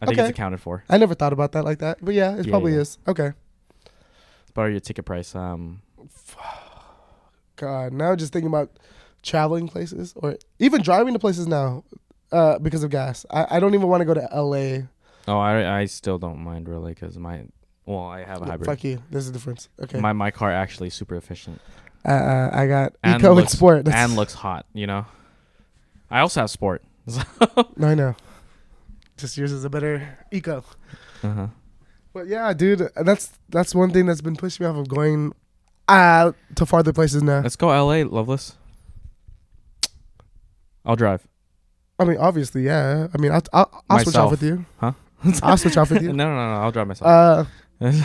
[0.00, 0.28] I think Okay.
[0.28, 0.84] it's accounted for.
[0.88, 2.80] I never thought about that like that, but yeah, it Yeah, probably yeah.
[2.80, 2.98] is.
[3.06, 3.32] Okay.
[4.42, 5.34] It's part of your ticket price.
[5.34, 5.82] Um,
[7.56, 8.70] God, now just thinking about
[9.22, 11.84] traveling places or even driving to places now,
[12.32, 13.26] uh, because of gas.
[13.30, 14.88] I, I don't even want to go to L.A.
[15.26, 17.44] oh, I I still don't mind really because my
[17.86, 18.66] well, I have a hybrid.
[18.66, 19.02] Fuck you.
[19.10, 19.68] There's a difference.
[19.80, 20.00] Okay.
[20.00, 21.60] My my car actually is super efficient
[22.04, 23.84] uh, uh, I got And eco and sport.
[23.84, 24.66] That's, and looks hot.
[24.72, 25.06] You know.
[26.10, 26.82] I also have sport.
[27.76, 28.16] no, I know.
[29.16, 30.64] Just yours is a better eco.
[31.22, 31.48] uh-huh.
[32.12, 35.32] But yeah, dude, that's that's one thing that's been pushing me off of going
[35.88, 37.40] out to farther places now.
[37.40, 38.04] Let's go L.A.
[38.04, 38.56] Loveless.
[40.84, 41.26] I'll drive.
[41.98, 43.08] I mean, obviously, yeah.
[43.12, 44.64] I mean, I'll I'll, I'll switch off with you.
[44.78, 44.92] Huh?
[45.42, 46.12] I'll switch off with you.
[46.12, 46.54] no, no, no.
[46.62, 47.48] I'll drive myself.
[47.80, 47.80] Uh,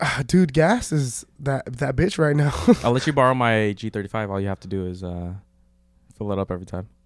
[0.00, 2.52] ah, dude, gas is that that bitch right now.
[2.82, 4.30] I'll let you borrow my G35.
[4.30, 5.34] All you have to do is uh,
[6.16, 6.88] fill it up every time.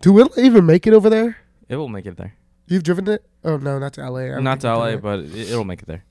[0.00, 1.36] Do we even make it over there?
[1.68, 2.34] It will make it there.
[2.68, 3.24] You've driven it?
[3.44, 4.40] Oh no, not to LA.
[4.40, 5.02] Don't to LA, it.
[5.02, 6.04] but it, it'll make it there.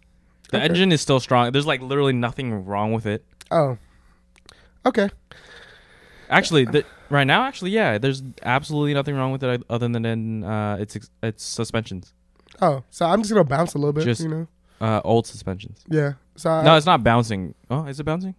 [0.51, 0.65] The Okay.
[0.65, 1.51] engine is still strong.
[1.51, 3.25] There's like literally nothing wrong with it.
[3.51, 3.77] oh,
[4.85, 5.09] okay.
[6.29, 10.77] Actually, the, right now, actually, yeah, there's absolutely nothing wrong with it other than uh,
[10.79, 12.13] its its suspensions,
[12.61, 14.47] Oh, so I'm just gonna bounce a little bit, Just- you know?
[14.81, 15.83] uh, old suspensions.
[15.89, 16.13] Yeah.
[16.35, 17.53] So I, no, it's not bouncing.
[17.69, 18.35] Oh, is it bouncing?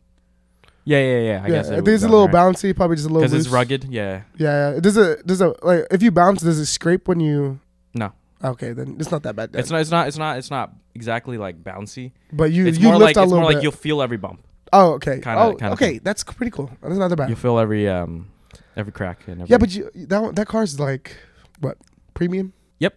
[0.85, 1.18] Yeah, yeah, yeah.
[1.18, 3.49] I yeah, guess I think it's a little bouncy, probably just a little because it's
[3.53, 3.85] rugged.
[3.85, 4.81] Yeah, Yeah, yeah.
[4.81, 7.59] Does it does it like if you bounce, does it scrape when you?
[7.94, 8.12] No.
[8.44, 9.53] Okay, then it's not that bad.
[9.53, 9.61] Then.
[9.61, 9.81] it's not.
[9.81, 10.07] It's not.
[10.09, 10.38] It's not.
[10.38, 12.12] It's not exactly like bouncy.
[12.33, 14.18] But you it's you more lift like a it's little more like you'll feel every
[14.18, 14.45] bump.
[14.72, 15.20] Oh, okay.
[15.20, 15.90] kinda- oh, kinda okay.
[15.92, 16.00] thing.
[16.05, 16.70] That's pretty cool.
[16.83, 17.29] That's not that bad.
[17.29, 18.29] You'll feel every um
[18.76, 19.50] every crack and every.
[19.50, 21.16] yeah, but you that one- that car's like
[21.61, 21.79] what
[22.14, 22.52] premium?
[22.79, 22.94] Yep.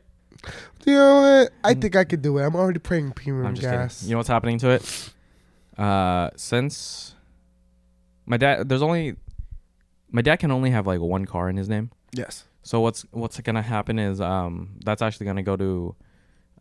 [0.86, 1.52] You know what?
[1.64, 1.82] I Mm.
[1.82, 2.44] think I could do it.
[2.46, 4.00] I'm already paying premium I'm just gas.
[4.00, 4.10] kidding.
[4.10, 5.14] You know what's happening to it?
[5.78, 7.16] Uh, since
[8.26, 9.16] my dad, there's only
[10.12, 11.92] my dad can only have like one car in his name.
[12.14, 12.46] yes.
[12.64, 15.96] So what's what's gonna happen is um that's actually gonna go to,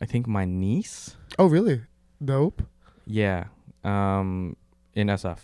[0.00, 1.16] I think my niece.
[1.38, 1.82] Oh, really?
[2.24, 2.62] Dope.
[3.06, 3.44] Yeah.
[3.84, 4.56] Um,
[4.98, 5.38] in SF.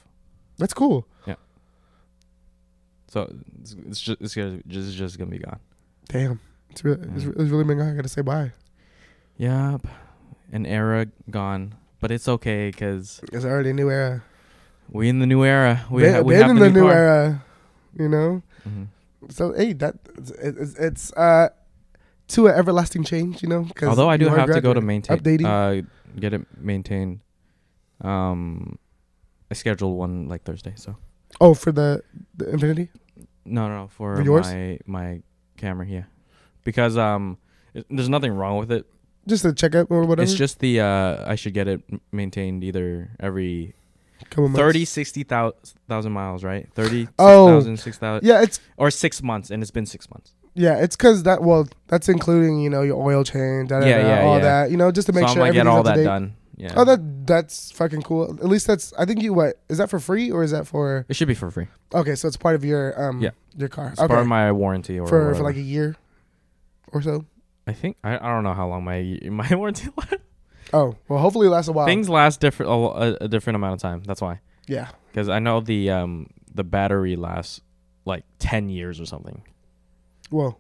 [0.59, 1.07] That's cool.
[1.27, 1.35] Yeah.
[3.09, 5.61] So it's, it's just it's gonna just it's just gonna be gone.
[6.09, 6.41] Damn.
[6.71, 7.41] It's really it's, Mm.
[7.41, 7.79] it's really been.
[7.79, 7.89] Gone.
[7.91, 8.53] I gotta say bye.
[9.37, 9.87] Yep.
[10.53, 14.23] An era gone, but it's okay because It's already a new era.
[14.91, 15.85] we in the new era.
[15.91, 17.45] We, been ha- we been in the, the new era.
[17.99, 18.43] You know.
[18.69, 18.89] Mhm.
[19.31, 21.49] So hey, that it's, it's, it's uh
[22.29, 23.65] to an everlasting change, you know.
[23.75, 25.47] 'cause Although I do have to go to maintain, updating.
[25.47, 25.87] uh,
[26.19, 27.21] get it maintained.
[28.01, 28.79] Um,
[29.51, 30.97] I scheduled one like Thursday, so
[31.41, 32.03] oh, for the
[32.37, 32.89] the Infiniti.
[33.45, 34.47] no, no, no for For yours?
[34.47, 35.21] my my
[35.59, 36.05] Camry, yeah,
[36.65, 37.39] because um,
[37.75, 38.87] it, there's nothing wrong with it.
[39.27, 40.23] Just a checkup or whatever.
[40.23, 41.81] It's just the uh, I should get it
[42.13, 43.75] maintained either every
[44.31, 44.59] Couple months.
[44.59, 46.69] 30, 60,000 miles, right?
[46.75, 47.49] 30, Oh.
[47.61, 50.33] 6,000, 6,000, Yeah, it's or six months, and it's been six months.
[50.55, 54.03] yeah, it's because that well, that's including you know your oil change, da, da, Yeah,
[54.03, 54.43] da, yeah, all yeah.
[54.45, 56.05] that, you know, just to make so I'm sure get all that date.
[56.05, 56.37] done.
[56.57, 56.73] Yeah.
[56.77, 58.31] Oh, that that's fucking cool.
[58.39, 58.93] At least that's.
[58.99, 61.05] I think you what is that for free or is that for?
[61.09, 61.67] it should be for free.
[61.93, 63.31] Okay, so it's part of your um Yeah.
[63.57, 63.89] your car.
[63.89, 65.35] It's okay, part of my warranty or for whatever.
[65.39, 65.97] for like a year
[66.93, 67.25] or so.
[67.67, 70.15] I think I, I don't know how long my my warranty lasts.
[70.73, 71.87] Oh well, hopefully it lasts a while.
[71.87, 74.03] Things last different a, a, a different amount of time.
[74.05, 74.41] That's why.
[74.67, 74.89] yeah.
[75.11, 77.61] Because I know the um the battery lasts
[78.05, 79.43] like ten years or something.
[80.31, 80.59] Well,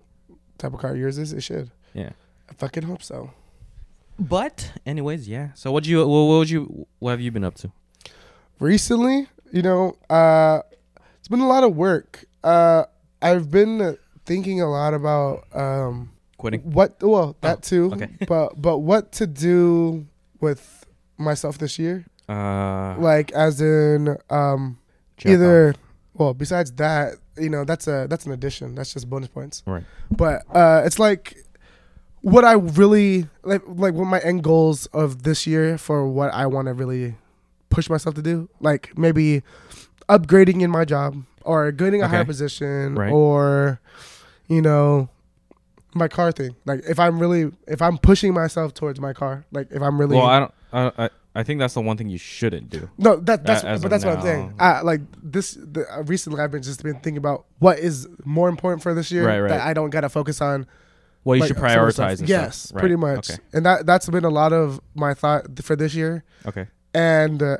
[0.58, 1.70] type of car yours is, it should.
[1.94, 2.10] Yeah.
[2.48, 3.30] I fucking hope so.
[4.18, 5.48] But anyways, yeah.
[5.54, 7.70] So what you what, what would you what have you been up to?
[8.60, 10.60] Recently, you know, uh,
[11.18, 12.24] it's been a lot of work.
[12.42, 12.84] Uh,
[13.20, 16.60] I've been thinking a lot about um, Quitting.
[16.60, 17.02] what.
[17.02, 17.92] Well, that Oh, too.
[17.94, 18.10] okay.
[18.28, 20.06] but but what to do
[20.40, 20.86] with
[21.18, 22.04] myself this year?
[22.28, 24.78] Uh, Like, as in, um,
[25.24, 25.74] either.
[26.14, 28.76] Well, besides that, you know, that's a that's an addition.
[28.76, 29.64] That's just bonus points.
[29.66, 29.82] right.
[30.12, 31.36] but uh, it's like
[32.24, 36.46] what I really like, like what my end goals of this year for what I
[36.46, 37.14] want to really
[37.68, 39.42] push myself to do, like maybe
[40.08, 43.12] upgrading in my job or getting a higher position Right.
[43.12, 43.80] or
[44.48, 45.08] you know
[45.94, 46.56] my car thing.
[46.64, 50.16] Like if I'm really if I'm pushing myself towards my car, like if I'm really
[50.16, 50.54] Well, I don't.
[50.72, 52.88] I, I I think that's the one thing you shouldn't do.
[52.96, 54.54] no, that that's as but that's what I'm saying.
[54.58, 58.48] I, like this, the, uh, recently I've been just been thinking about what is more
[58.48, 59.48] important for this year Right, right.
[59.48, 60.66] that I don't gotta focus on
[61.24, 61.92] Well, you like, should some of the prioritize.
[61.92, 62.08] stuff.
[62.10, 62.28] and stuff.
[62.28, 62.80] Yes, Right.
[62.80, 63.30] pretty much.
[63.30, 63.40] Okay.
[63.52, 66.66] And that that's been a lot of my thought for this year, Okay.
[66.94, 67.56] and uh,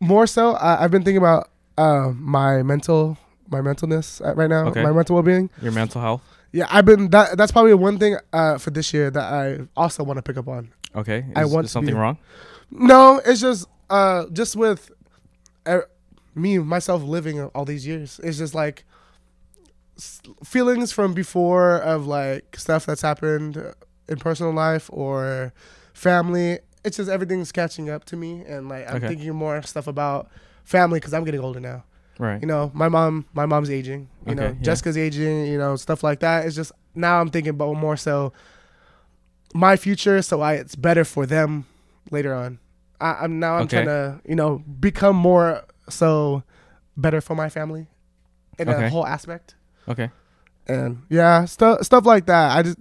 [0.00, 4.66] more so, I, I've been thinking about uh, my mental my mentalness uh, right now,
[4.68, 4.82] Okay.
[4.82, 5.50] my mental well being.
[5.62, 6.22] Your mental health.
[6.52, 7.36] Yeah, I've been that.
[7.36, 10.48] That's probably one thing uh, for this year that I also want to pick up
[10.48, 10.70] on.
[10.94, 11.18] Okay.
[11.18, 12.16] Is, I want something be- wrong.
[12.70, 14.90] No, it's just uh, just with
[15.66, 15.80] uh,
[16.34, 18.18] me myself living all these years.
[18.24, 18.84] It's just like
[20.44, 23.74] feelings from before of like stuff that's happened
[24.08, 25.52] in personal life or
[25.94, 26.58] family.
[26.84, 29.08] It's just everything's catching up to me, and like I'm Okay.
[29.08, 30.28] thinking more stuff about
[30.64, 31.84] family because I'm getting older now.
[32.18, 32.40] Right.
[32.40, 34.08] You know, my mom, my mom's aging.
[34.26, 34.54] You know, yeah.
[34.62, 35.46] Jessica's aging.
[35.46, 36.46] You know, stuff like that.
[36.46, 38.32] It's just now I'm thinking about more so
[39.54, 41.66] my future, so I it's better for them
[42.10, 42.58] later on.
[43.00, 43.76] I, I'm now I'm Okay.
[43.84, 46.42] trying to you know become more so
[46.96, 47.86] better for my family
[48.58, 48.86] in Okay.
[48.86, 49.54] a whole aspect.
[49.88, 50.10] Okay.
[50.66, 52.56] And yeah, stuff stuff like that.
[52.56, 52.78] I just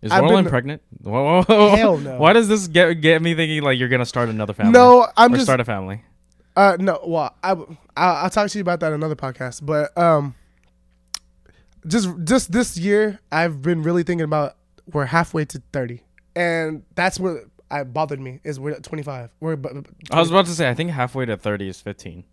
[0.00, 0.82] Is I've Lauren pregnant?
[1.00, 1.76] Whoa, whoa, whoa.
[1.76, 2.18] hell no.
[2.18, 4.72] Why does this get get me thinking like you're gonna start another family?
[4.72, 6.02] no, I'm or just start a family.
[6.56, 7.00] Uh, no.
[7.06, 9.64] Well, I I'll, I'll talk to you about that in another podcast.
[9.64, 10.34] But um,
[11.86, 14.56] just just this year, I've been really thinking about
[14.92, 16.02] we're halfway to thirty,
[16.34, 19.30] and that's what I bothered me is we're at twenty five.
[19.40, 22.24] We're bu- I was about to say I think halfway to thirty is fifteen.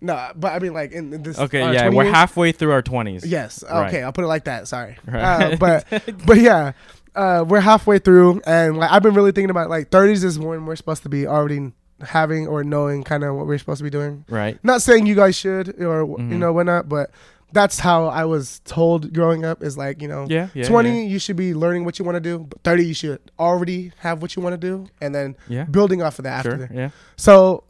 [0.00, 1.38] No, but I mean like in, in this.
[1.38, 3.24] Okay, uh, yeah, 20 we're years- halfway through our twenties.
[3.26, 3.64] Yes.
[3.68, 3.88] Right.
[3.88, 4.68] Okay, I'll put it like that.
[4.68, 4.96] Sorry.
[5.06, 5.54] Right.
[5.54, 5.84] Uh, but
[6.26, 6.72] but yeah,
[7.14, 10.66] uh, we're halfway through, and like I've been really thinking about like thirties is when
[10.66, 13.90] we're supposed to be already having or knowing kind of what we're supposed to be
[13.90, 14.24] doing.
[14.28, 14.56] right.
[14.62, 16.30] not saying you guys should or Mhm.
[16.30, 17.10] you know whatnot, but
[17.50, 19.62] that's how I was told growing up.
[19.64, 20.48] Is like you know, Yeah.
[20.54, 20.68] Yeah.
[20.68, 23.90] twenty you should be learning what you want to do, but thirty you should already
[23.98, 25.64] have what you want to do, and then Yeah.
[25.64, 26.36] building off of that yeah.
[26.52, 26.66] after.
[26.68, 26.68] Sure.
[26.72, 26.90] Yeah.
[27.16, 27.64] So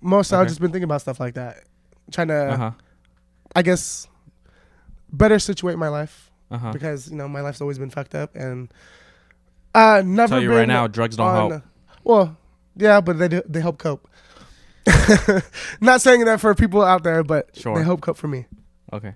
[0.00, 1.64] most I've just been thinking about stuff like that,
[2.12, 2.70] trying to Uh huh.
[3.54, 4.06] I guess
[5.12, 6.72] better situate my life Uh huh.
[6.72, 8.72] because you know my life's always been fucked up and
[9.74, 11.62] uh never Tell you right now, drugs don't on- help.
[12.04, 12.36] Well,
[12.76, 14.08] yeah, but they do, they help cope.
[15.80, 17.76] Not saying that for people out there, but Sure.
[17.76, 18.46] they help cope for me.
[18.92, 19.14] Okay.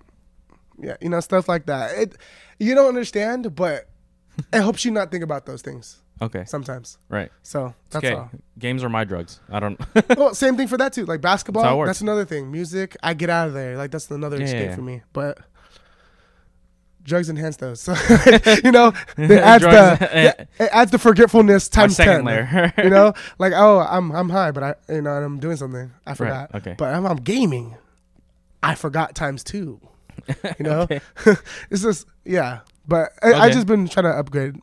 [0.82, 1.96] Yeah, you know stuff like that.
[1.96, 2.16] It
[2.58, 3.88] you don't understand, but
[4.52, 6.44] it helps you not think about those things Okay.
[6.46, 6.98] sometimes.
[7.08, 7.30] Right.
[7.42, 8.14] So that's okay.
[8.14, 8.30] all.
[8.58, 9.40] Games are my drugs.
[9.50, 9.80] I don't.
[10.16, 11.06] well, same thing for that too.
[11.06, 11.88] Like basketball, That's how it works.
[11.88, 12.50] that's another thing.
[12.52, 13.76] Music, I get out of there.
[13.76, 14.74] Like that's another Yeah, escape yeah.
[14.74, 15.02] for me.
[15.12, 15.38] But
[17.02, 17.80] drugs enhance those.
[17.90, 17.94] So
[18.64, 22.24] you know, it adds the it adds the forgetfulness times second ten.
[22.24, 22.72] layer.
[22.78, 25.90] you know, like oh, I'm I'm high, but I you know and I'm doing something.
[26.06, 26.54] I forgot.
[26.54, 26.74] okay.
[26.76, 27.76] But if I'm gaming,
[28.62, 29.80] I forgot times two.
[30.58, 30.86] You know,
[31.70, 32.60] it's just yeah.
[32.86, 34.56] But I, I just been trying to upgrade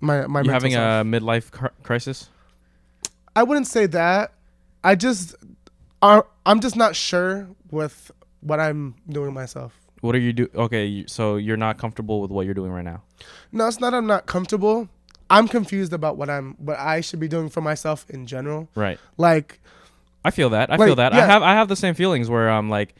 [0.00, 0.42] my my.
[0.42, 1.06] You having self.
[1.06, 2.28] a midlife cr- crisis?
[3.36, 4.32] I wouldn't say that.
[4.82, 5.36] I just,
[6.02, 8.10] I, I'm just not sure with
[8.40, 9.78] what I'm doing myself.
[10.00, 10.48] What are you do?
[10.54, 13.02] Okay, so you're not comfortable with what you're doing right now.
[13.52, 13.92] No, it's not.
[13.94, 14.88] I'm not comfortable.
[15.28, 18.68] I'm confused about what I'm, what I should be doing for myself in general.
[18.74, 18.98] Right.
[19.16, 19.60] Like,
[20.24, 20.70] I feel that.
[20.72, 21.12] I Like, feel that.
[21.12, 22.94] I have I have the same feelings where I'm like,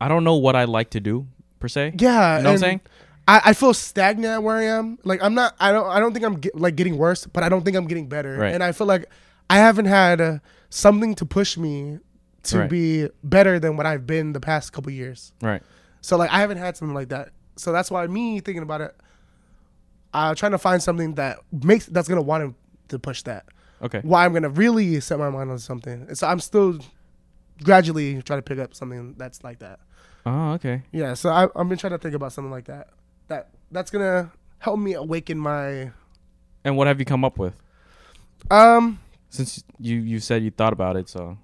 [0.00, 1.26] I don't know what I like to do
[1.58, 1.94] per se.
[1.98, 2.80] yeah, You know what I'm saying?
[3.28, 4.98] I, I feel stagnant at where I am.
[5.04, 5.54] Like, I'm not.
[5.60, 5.86] I don't.
[5.86, 8.36] I don't think I'm get, like getting worse, but I don't think I'm getting better.
[8.38, 8.54] Right.
[8.54, 9.04] And I feel like
[9.50, 10.38] I haven't had uh,
[10.70, 11.98] something to push me
[12.44, 12.70] to Right.
[12.70, 15.32] be better than what I've been the past couple years.
[15.42, 15.62] Right.
[16.00, 17.30] So like I haven't had something like that.
[17.56, 18.96] So that's why me thinking about it,
[20.14, 22.54] I'm trying to find something that makes that's gonna want
[22.88, 23.44] to push that.
[23.82, 24.00] Okay.
[24.02, 26.06] Why I'm gonna really set my mind on something.
[26.08, 26.78] And so I'm still
[27.62, 29.80] gradually trying to pick up something that's like that.
[30.24, 30.82] Oh, okay.
[30.92, 31.14] Yeah.
[31.14, 32.88] So I, I've been trying to think about something like that.
[33.28, 35.92] That that's gonna help me awaken my.
[36.64, 37.54] And what have you come up with
[38.50, 38.98] Um.
[39.30, 41.08] since you you said you thought about it?
[41.08, 41.38] So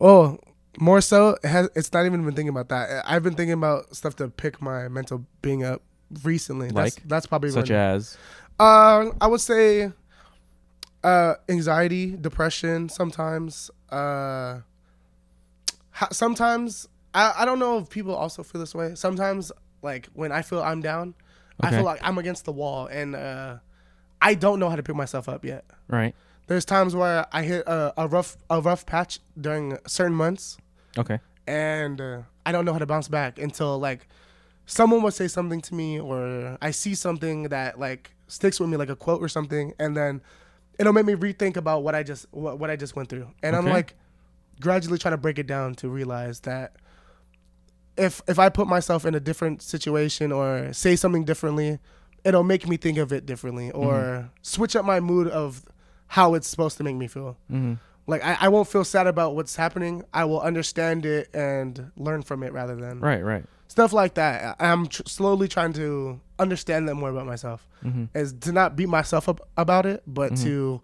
[0.00, 0.38] Oh,
[0.78, 3.04] more so, it has, it's not even been thinking about that.
[3.06, 5.82] I've been thinking about stuff to pick my mental being up
[6.24, 6.66] recently.
[6.68, 7.08] That's, Like?
[7.08, 8.16] that's probably such as
[8.58, 9.92] Uh, I would say
[11.04, 12.88] uh, anxiety, depression.
[12.88, 14.60] Sometimes, uh,
[15.90, 18.94] ha- sometimes I, I don't know if people also feel this way.
[18.96, 21.14] Sometimes, like when I feel I'm down,
[21.60, 23.56] I feel like I'm against the wall, and uh,
[24.20, 25.64] I don't know how to pick myself up yet.
[25.88, 26.14] Right.
[26.46, 30.58] There's times where I hit a, a rough a rough patch during certain months,
[30.98, 31.18] Okay.
[31.46, 34.06] and uh, I don't know how to bounce back until like
[34.66, 38.76] someone would say something to me, or I see something that like sticks with me,
[38.76, 40.20] like a quote or something, and then
[40.78, 43.56] it'll make me rethink about what I just what, what I just went through, and
[43.56, 43.94] I'm like
[44.60, 46.76] gradually trying to break it down to realize that
[47.96, 51.78] if if I put myself in a different situation or say something differently,
[52.24, 55.64] it'll make me think of it differently or switch up my mood of
[56.08, 57.36] how it's supposed to make me feel.
[57.50, 57.74] Mm-hmm.
[58.06, 60.04] Like I, I won't feel sad about what's happening.
[60.12, 63.22] I will understand it and learn from it rather than Right.
[63.24, 63.44] Right.
[63.68, 64.56] stuff like that.
[64.60, 67.66] I'm tr- slowly trying to understand that more about myself.
[67.84, 68.04] Mm-hmm.
[68.18, 70.42] Is to not beat myself up about it, but Mhm.
[70.42, 70.82] to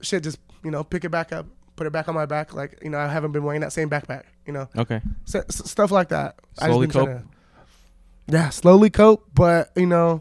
[0.00, 1.46] shit just you know pick it back up,
[1.80, 2.52] put it back on my back.
[2.52, 4.24] Like you know I haven't been wearing that same backpack.
[4.46, 5.00] You know Okay.
[5.26, 6.36] S- s- stuff like that.
[6.58, 7.24] Slowly trying to-
[8.28, 10.20] yeah, slowly cope, but you know,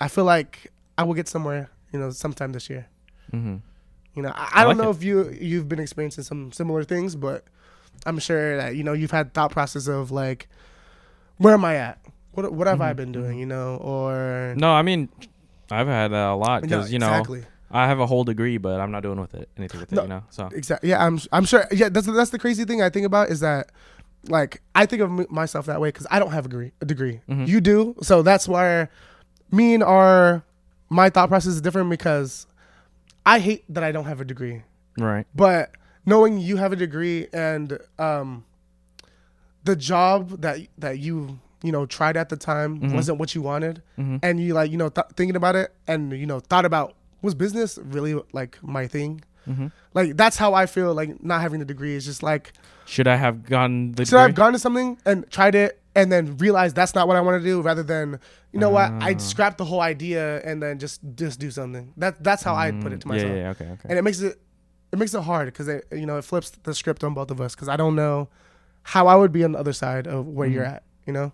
[0.00, 1.68] I feel like I will get somewhere.
[1.92, 2.86] You know, sometime this year.
[3.34, 3.56] Mm-hmm.
[4.14, 4.96] You know, I, I I don't like know it.
[4.96, 7.44] if you you've been experiencing some similar things, but
[8.06, 10.48] I'm sure that you know you've had thought process of like,
[11.36, 11.98] where am I at?
[12.32, 13.38] What what have I Mhm, been doing?
[13.38, 15.10] You know, or No, I mean,
[15.70, 18.58] I've had uh, a lot because No, you know exactly, I have a whole degree,
[18.58, 20.00] but I'm not doing with it anything with it.
[20.02, 20.22] You know.
[20.30, 20.48] So.
[20.52, 20.90] exactly.
[20.90, 21.66] Yeah, I'm I'm sure.
[21.72, 23.70] Yeah, that's that's the crazy thing I think about is that.
[24.26, 26.72] Like I think of myself that way because I don't have a degree.
[26.80, 27.46] A degree, Mhm.
[27.46, 28.88] you do, so that's why
[29.52, 30.42] me and our
[30.88, 32.46] my thought process is different because
[33.26, 34.62] I hate that I don't have a degree.
[34.96, 35.26] Right.
[35.34, 35.72] but
[36.06, 38.44] knowing you have a degree and um
[39.64, 42.94] the job that that you you know tried at the time Mhm.
[42.94, 44.16] wasn't what you wanted Mm-hmm.
[44.22, 47.34] and you like you know th- thinking about it and you know thought about was
[47.34, 49.66] business really like my thing Mm-hmm.
[49.92, 52.52] like that's how i feel like not having the degree is just like
[52.86, 54.06] Should I have gotten the?
[54.06, 57.16] should i have gone to something and tried it and then realized that's not what
[57.18, 58.18] i want to do rather than
[58.54, 58.98] you know what Ah.
[59.06, 62.80] i'd scrap the whole idea and then just just do something that that's how i'd
[62.80, 63.42] put it to Mm, myself Yeah.
[63.44, 63.50] Yeah.
[63.50, 63.64] Okay.
[63.74, 63.86] Okay.
[63.90, 64.40] and it makes it
[64.92, 67.38] it makes it hard because it you know it flips the script on both of
[67.38, 68.16] us because I don't know
[68.94, 70.74] how I would be on the other side of where you're Mhm.
[70.76, 71.32] at, you know.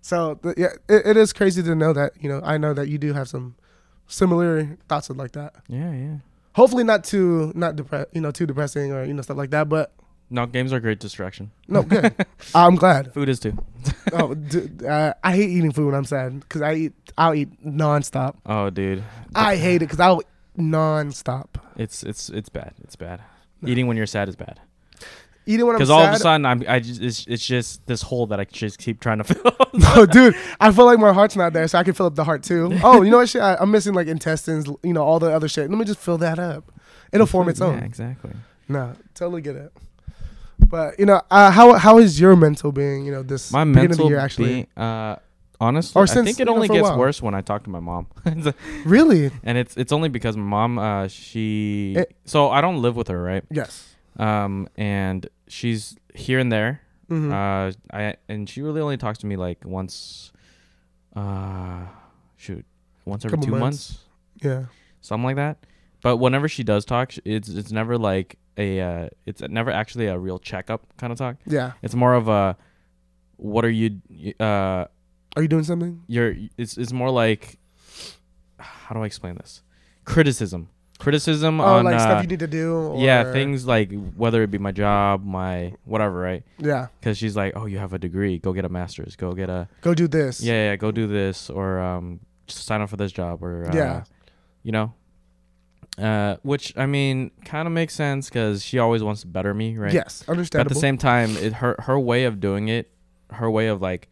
[0.00, 2.96] So yeah, it, it is crazy to know that you know I know that you
[2.98, 3.56] do have some
[4.06, 5.54] similar thoughts of like that.
[5.68, 5.92] yeah.
[5.92, 6.16] Yeah.
[6.54, 9.68] Hopefully not too not depress you know too depressing or you know stuff like that.
[9.68, 9.92] But
[10.30, 11.50] No, games are a great distraction.
[11.68, 12.14] no, good.
[12.54, 13.12] I'm glad.
[13.14, 13.56] Food is too.
[14.12, 17.50] Oh, dude, uh, I hate eating food when I'm sad because I eat I'll eat
[17.64, 18.36] nonstop.
[18.46, 19.02] Oh, dude.
[19.34, 20.22] I hate it because I'll
[20.56, 21.46] nonstop.
[21.76, 22.74] It's it's it's bad.
[22.84, 23.20] It's bad.
[23.66, 24.60] Eating when you're sad is bad.
[25.46, 25.94] Eating when I'm Because sad.
[25.94, 28.78] all of a sudden, I'm I just it's, it's just this hole that I just
[28.78, 29.52] keep trying to fill.
[29.74, 32.24] No, dude, I feel like my heart's not there, so I can fill up the
[32.24, 32.70] heart too.
[32.82, 33.28] Oh, you know what?
[33.28, 35.68] Shit, I, I'm missing like intestines, you know, all the other shit.
[35.68, 36.72] Let me just fill that up.
[37.12, 37.78] It'll form its own.
[37.78, 38.32] Yeah, exactly.
[38.68, 39.72] No, totally get it.
[40.58, 43.04] But you know, uh, how how is your mental being?
[43.04, 44.48] You know, this My beginning mental of the year actually.
[44.48, 45.16] being, uh,
[45.60, 47.70] honestly, Or I since, think it you know, only gets worse when I talk to
[47.70, 48.06] my mom.
[48.84, 49.30] Really?
[49.42, 53.08] and it's it's only because my mom, uh, she It- so I don't live with
[53.08, 53.44] her, right?
[53.50, 53.90] Yes.
[54.18, 56.80] Um, and she's here and there.
[57.08, 60.32] hmm Uh, I and she really only talks to me like once.
[61.14, 61.86] Uh,
[62.36, 62.64] shoot,
[63.04, 63.62] once every Couple two months.
[63.62, 64.04] months,
[64.42, 64.64] yeah.
[65.00, 65.58] something like that.
[66.02, 70.18] But whenever she does talk, it's it's never like a uh, it's never actually a
[70.18, 71.36] real checkup kind of talk.
[71.46, 71.72] Yeah.
[71.82, 72.56] It's more of a,
[73.36, 74.00] what are you
[74.40, 74.86] uh
[75.36, 76.02] Are you doing something?
[76.08, 77.58] you're it's it's more like
[78.58, 79.62] how do I explain this?
[80.04, 80.68] Criticism.
[80.98, 82.72] Criticism Oh, on like uh, stuff you need to do.
[82.74, 86.44] Or, yeah, things like whether it be my job, my whatever, right?
[86.58, 86.86] Yeah.
[87.02, 88.38] Cuz she's like, "Oh, you have a degree.
[88.38, 89.16] Go get a master's.
[89.16, 90.40] Go get a Go do this.
[90.40, 93.74] Yeah, yeah, go do this or um just sign up for this job or uh,
[93.74, 94.04] Yeah.
[94.62, 94.92] you know.
[95.98, 99.76] Uh which I mean kind of makes sense cuz she always wants to better me,
[99.76, 99.92] right?
[99.92, 100.22] Yes.
[100.26, 102.90] But at the same time, it her her way of doing it,
[103.32, 104.08] her way of like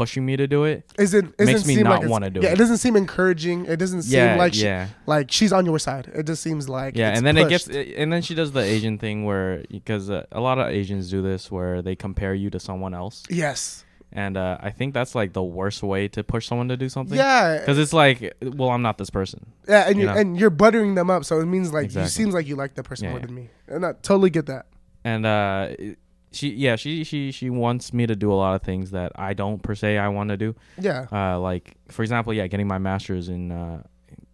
[0.00, 0.78] pushing me to do it.
[0.98, 2.54] is it isn't makes me seem not like wanna do yeah, it.
[2.54, 3.64] it doesn't seem encouraging.
[3.66, 4.88] It doesn't seem yeah, like she, yeah.
[5.06, 6.10] like she's on your side.
[6.14, 7.66] It just seems like yeah it's and then it gets
[8.02, 11.22] and then she does the asian thing where because uh, a lot of asians do
[11.22, 13.84] this where they compare you to someone else yes.
[14.12, 17.16] and uh, i think that's like the worst way to push someone to do something
[17.16, 17.58] Yeah.
[17.58, 18.18] because it's like
[18.58, 20.14] well i'm not this person Yeah, and you you know.
[20.20, 22.02] and you're buttering them up, so it means like Exactly.
[22.04, 23.26] you seems like you like that person Yeah, more yeah.
[23.26, 24.64] than me, and I totally get that.
[25.04, 25.98] and uh it-
[26.34, 29.32] she yeah she she she wants me to do a lot of things that i
[29.34, 30.54] don't per se i want to do.
[30.78, 33.82] Yeah, uh like for example yeah getting my master's in uh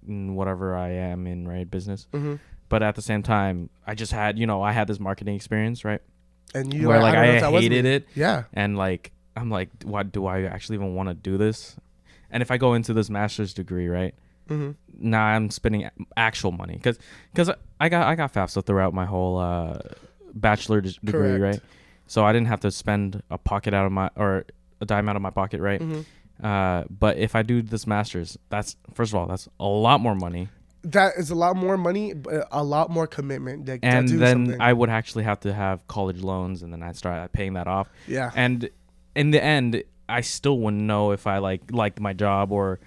[0.08, 2.06] in whatever i am in right business.
[2.12, 2.36] Hmm
[2.68, 5.84] but at the same time i just had you know i had this marketing experience
[5.84, 6.00] right?
[6.54, 8.08] And you where like i, was hated it.
[8.14, 11.76] Yeah, and like I'm like, what do I actually even want to do this?
[12.30, 14.14] And if I go into this master's degree, right?
[14.48, 14.74] Mhm.
[14.98, 16.74] now I'm spending actual money.
[16.74, 16.98] Because
[17.32, 17.50] because
[17.80, 19.78] I got I got FAFSA throughout my whole uh,
[20.34, 21.60] bachelor d- degree, right?
[22.10, 24.44] So I didn't have to spend a pocket out of my or
[24.80, 25.80] a dime out of my pocket, right?
[25.80, 26.04] Mhm.
[26.42, 30.16] Uh, but if I do this masters, that's first of all that's a lot more
[30.16, 30.48] money,
[30.82, 33.66] That is a lot more money, but a lot more commitment.
[33.66, 34.60] To, to and do then something.
[34.60, 37.88] I would actually have to have college loans, and then I start paying that off.
[38.08, 38.68] yeah, and
[39.14, 42.78] in the end i still wouldn't know if i like liked my job or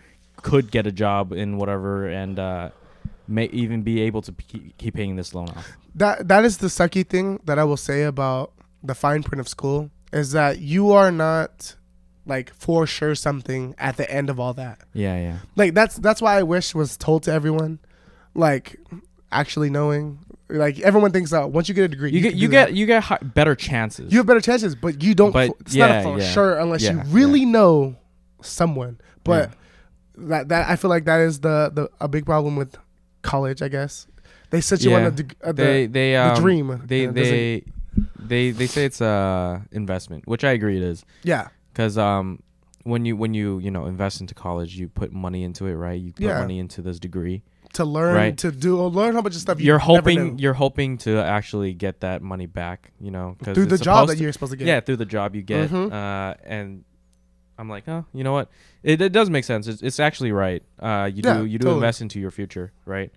[0.41, 2.69] could get a job in whatever and uh
[3.27, 6.67] may even be able to keep, keep paying this loan off that that is the
[6.67, 8.52] sucky thing that I will say about
[8.83, 11.75] the fine print of school is that you are not
[12.25, 14.79] like for sure something at the end of all that.
[14.93, 17.79] yeah yeah Like that's that's why I wish was told to everyone,
[18.33, 18.77] like
[19.31, 20.19] actually knowing.
[20.49, 23.03] Like everyone thinks that once you get a degree, you, get you get you get
[23.03, 25.31] hi- better chances you have better chances, but you don't.
[25.31, 27.95] But, it's not yeah, a for yeah, sure unless you yeah, really know
[28.41, 28.99] someone.
[29.23, 29.51] But
[30.15, 32.75] that that I feel like that is the the a big problem with
[33.23, 33.61] college.
[33.63, 34.05] I guess
[34.51, 36.81] they set you on a, deg- uh, the, they they the um, dream.
[36.85, 37.63] they they
[38.27, 41.47] they they say it's a investment which i agree it is yeah.
[41.71, 42.41] because um
[42.83, 45.99] when you when you you know invest into college you put money into it right
[46.01, 46.39] you put Yeah.
[46.39, 47.43] money into this degree
[47.73, 48.37] to learn Right.
[48.37, 52.01] to do learn how much stuff you you're never hoping you're hoping to actually get
[52.01, 54.67] that money back you know through the job that to- you're supposed to get.
[54.67, 55.91] yeah through the job you get Mhm.
[55.91, 56.83] uh and
[57.57, 58.49] i'm like oh you know what
[58.83, 61.63] it, it does make sense it's, it's actually right uh you Yeah, do you do
[61.65, 61.75] totally.
[61.77, 63.11] invest into your future right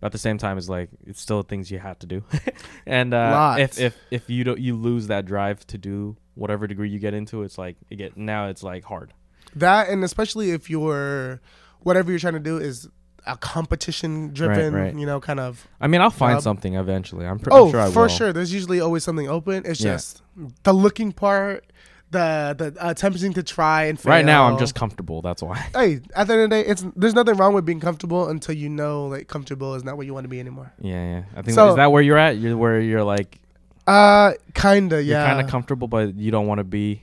[0.00, 2.24] but at the same time it's like it's still things you have to do
[2.86, 6.88] and uh if if if you don't you lose that drive to do whatever degree
[6.88, 9.12] you get into it's like you get now it's like hard
[9.56, 11.40] That and especially if you're
[11.80, 12.88] whatever you're trying to do is
[13.26, 14.94] a competition driven, right.
[14.94, 15.68] you know, kind of.
[15.80, 16.42] i mean i'll find Job.
[16.42, 18.32] something eventually i'm, pr- oh, I'm sure i for will sure.
[18.32, 19.64] There's usually always something open.
[19.66, 19.92] It's Yeah.
[19.92, 20.22] just
[20.62, 21.69] the looking part,
[22.10, 24.10] the the uh, attempting to try and fail.
[24.10, 26.84] right now i'm just comfortable that's why Hey, at the end of the day, it's
[26.96, 30.14] there's nothing wrong with being comfortable until you know like comfortable is not what you
[30.14, 30.72] want to be anymore.
[30.80, 33.38] yeah yeah i think So- is that where you're at you're where you're like
[33.86, 35.18] Uh, kinda, yeah.
[35.20, 37.02] you're kind of comfortable but you don't want to be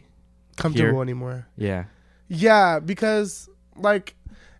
[0.58, 1.01] comfortable here.
[1.01, 1.47] anymore.
[1.58, 1.86] yeah
[2.30, 4.16] Yeah, because like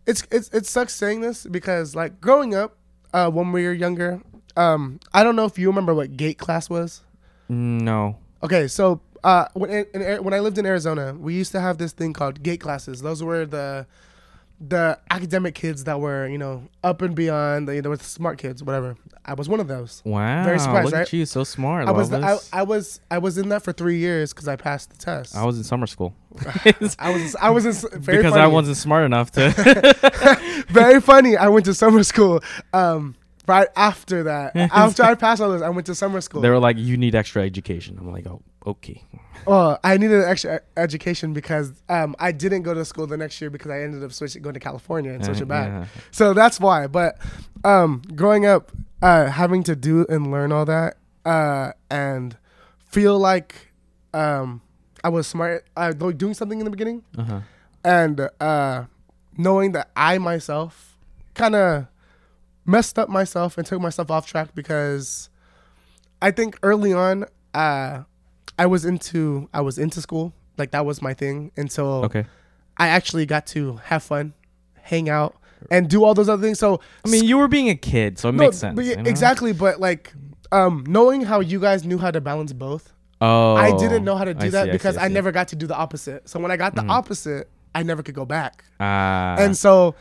[0.06, 2.78] it's it's it sucks saying this because like growing up,
[3.14, 4.22] uh, when we were younger,
[4.56, 7.02] um, I don't know if you remember what gate class was.
[7.50, 11.78] no Okay, so uh, when in, when I lived in Arizona, we used to have
[11.78, 13.02] this thing called gate classes.
[13.02, 13.88] Those were the
[14.60, 17.68] the academic kids that were you know up and beyond.
[17.68, 18.96] They, they were smart kids, whatever.
[19.26, 20.02] I was one of those.
[20.06, 20.46] Wow.
[20.46, 21.02] Very surprised, Look right?
[21.02, 21.88] at you, so smart.
[21.88, 22.60] I was love I.
[22.60, 25.36] I was I was in that for three years because I passed the test.
[25.36, 26.16] I was in summer school.
[27.00, 28.42] I was I was in, because funny.
[28.42, 30.66] I wasn't smart enough to.
[30.70, 31.36] very funny.
[31.38, 32.42] I went to summer school.
[32.74, 33.16] Um,
[33.48, 36.42] right after that, after I passed all this, I went to summer school.
[36.42, 39.02] they were like, "You need extra education." I'm like, "Oh, okay."
[39.50, 43.50] Oh, I needed extra education because um, I didn't go to school the next year
[43.50, 45.68] because I ended up switching going to California and switching Uh, back.
[45.70, 45.86] yeah.
[46.12, 46.88] So that's why.
[46.88, 47.18] But
[47.64, 52.36] um, growing up, uh, having to do and learn all that, uh, and
[52.88, 53.72] feel like
[54.14, 54.60] um,
[55.02, 57.40] I was smart, uh, do- doing something in the beginning, Uh-huh.
[57.86, 58.84] and uh,
[59.38, 60.98] knowing that I myself
[61.36, 61.88] kind of
[62.68, 65.30] messed up myself and took myself off track because
[66.22, 68.04] I think early on uh,
[68.60, 72.26] I was into I was into school like that was my thing until Okay.
[72.78, 74.34] I actually got to have fun,
[74.84, 75.36] hang out,
[75.72, 76.60] and do all those other things.
[76.60, 78.76] So I mean, you were being a kid, so it no, makes sense.
[78.76, 79.10] but yeah, you know?
[79.10, 79.52] exactly.
[79.54, 80.14] But like
[80.52, 84.26] um, knowing how you guys knew how to balance both, Oh, I didn't know how
[84.26, 85.14] to I do see, that I because see, I, see.
[85.14, 86.30] never got to do the opposite.
[86.30, 86.92] So when I got the Mhm.
[86.92, 88.64] opposite, I never could go back.
[88.80, 89.36] Ah.
[89.40, 89.96] and so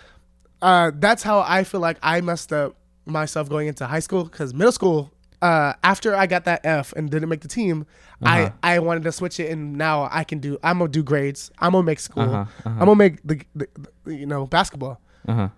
[0.63, 4.53] uh, that's how I feel like I messed up myself going into high school because
[4.55, 5.11] middle school.
[5.43, 7.87] Uh, after I got that F and didn't make the team,
[8.23, 8.51] Uh-huh.
[8.63, 10.59] I I wanted to switch it, and now I can do.
[10.63, 11.51] I'm gonna do grades.
[11.59, 12.23] I'm gonna make school.
[12.23, 12.71] Uh-huh, uh-huh.
[12.71, 13.69] I'm gonna make the, the,
[14.05, 14.99] the you know basketball.
[15.29, 15.49] uh-huh.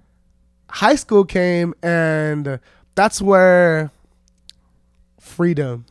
[0.69, 2.59] High school came, and
[2.97, 3.93] that's where
[5.21, 5.85] freedom.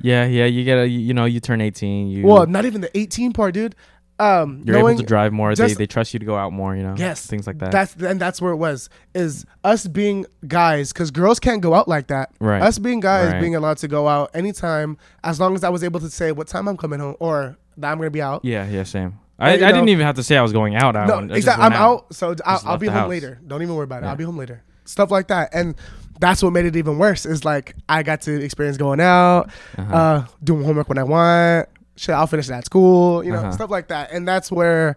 [0.00, 0.46] Yeah, yeah.
[0.46, 2.08] You get a, you know, you turn 18.
[2.08, 3.74] You Well, not even the 18 part, dude.
[4.20, 5.54] Um, you're able to drive more.
[5.54, 6.74] They just- they trust you to go out more.
[6.74, 6.94] You know.
[6.96, 7.70] Yes, Things like that.
[7.70, 8.90] That's and that's where it was.
[9.14, 12.30] Is us being guys because girls can't go out like that.
[12.40, 12.60] Right.
[12.60, 13.40] Us being guys Right.
[13.40, 16.48] being allowed to go out anytime as long as I was able to say what
[16.48, 18.44] time I'm coming home or that I'm gonna be out.
[18.44, 18.82] yeah, yeah.
[18.82, 19.18] Same.
[19.38, 20.96] I, I know- didn't even have to say I was going out.
[20.96, 21.64] I no, I exactly.
[21.64, 23.08] I'm out, so I'll, I'll be home house.
[23.10, 23.38] later.
[23.46, 24.06] Don't even worry about it.
[24.06, 24.10] Yeah.
[24.10, 24.64] I'll be home later.
[24.84, 25.76] Stuff like that, and
[26.18, 27.24] that's what made it even worse.
[27.24, 29.94] Is like I got to experience going out, Uh-huh.
[29.96, 31.68] uh, doing homework when I want.
[31.98, 33.24] Shit, I'll finish it at school.
[33.24, 33.52] You know, Uh-huh.
[33.52, 34.96] stuff like that, and that's where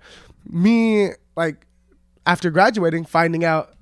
[0.49, 1.65] me like
[2.25, 3.73] after graduating, finding out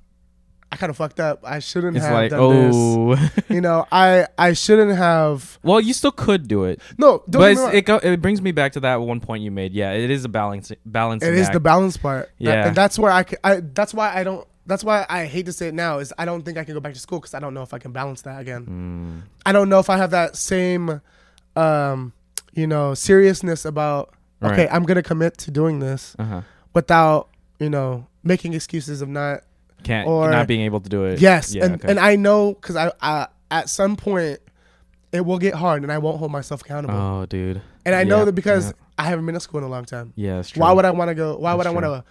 [0.72, 1.40] I kind of fucked up.
[1.42, 3.14] I shouldn't It's have like, done oh.
[3.16, 3.30] this.
[3.48, 5.58] You know, I I shouldn't have.
[5.64, 7.74] well, you still could do it, No, don't but get me it's, wrong.
[7.74, 9.72] it go, it brings me back to that one point you made.
[9.72, 11.24] Yeah, it is a balance balance.
[11.24, 12.26] It is the balance part.
[12.38, 12.66] That- Yeah.
[12.68, 13.24] and that's where I.
[13.74, 14.46] That's why I don't.
[14.64, 16.80] that's why I hate to say it now is I don't think I can go
[16.80, 19.24] back to school because I don't know if I can balance that again.
[19.24, 19.28] Mm.
[19.44, 21.00] I don't know if I have that same,
[21.56, 22.12] um,
[22.54, 26.42] you know, seriousness about okay, I'm gonna commit to doing this Uh-huh.
[26.74, 27.28] without
[27.58, 29.42] you know making excuses of not.
[29.82, 31.20] Can't Or- not being able to do it.
[31.20, 31.88] Yes, Yeah, and okay.
[31.90, 34.40] and I know because I, I at some point
[35.12, 36.94] it will get hard and I won't hold myself accountable.
[36.94, 37.62] Oh, dude.
[37.86, 38.72] and I know that because yeah.
[38.98, 40.12] I haven't been to school in a long time.
[40.16, 40.60] Yeah, that's true.
[40.60, 41.36] Why would I want to go?
[41.38, 42.04] Why would I want to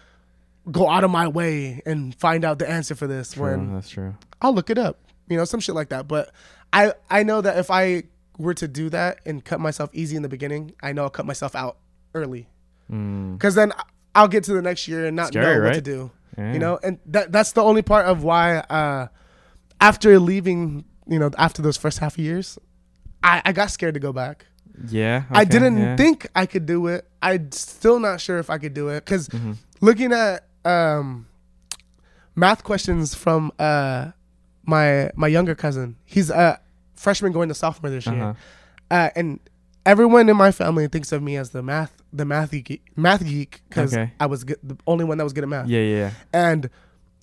[0.72, 3.90] go out of my way and find out the answer for this True, when that's
[3.90, 4.16] true.
[4.42, 6.08] I'll look it up, you know, some shit like that.
[6.08, 6.32] But
[6.74, 8.04] I I know that if I
[8.40, 11.26] were to do that and cut myself easy in the beginning, I know I'll cut
[11.28, 11.78] myself out
[12.16, 12.48] early
[12.92, 13.34] Mm.
[13.38, 13.72] because then
[14.16, 15.74] I'll get to the next year and not Scary, know what right?
[15.76, 16.54] to do, Yeah.
[16.54, 16.80] you know.
[16.82, 19.08] And that that's the only part of why uh,
[19.80, 22.58] after leaving, you know, after those first half years,
[23.22, 24.48] I I got scared to go back.
[24.88, 25.24] Yeah.
[25.30, 25.96] I didn't yeah.
[25.98, 27.06] think I could do it.
[27.22, 29.58] I'm still not sure if I could do it because Mhm.
[29.82, 31.28] looking at um,
[32.36, 34.12] math questions from uh,
[34.66, 35.96] my my younger cousin.
[36.06, 36.60] He's a
[37.00, 38.34] freshman going to sophomore this year, Uh-huh.
[38.92, 39.40] uh, and
[39.86, 43.62] everyone in my family thinks of me as the math the math geek math geek
[43.70, 44.12] because Okay.
[44.20, 45.68] I was the only one that was good at math.
[45.68, 46.12] Yeah, yeah.
[46.34, 46.70] And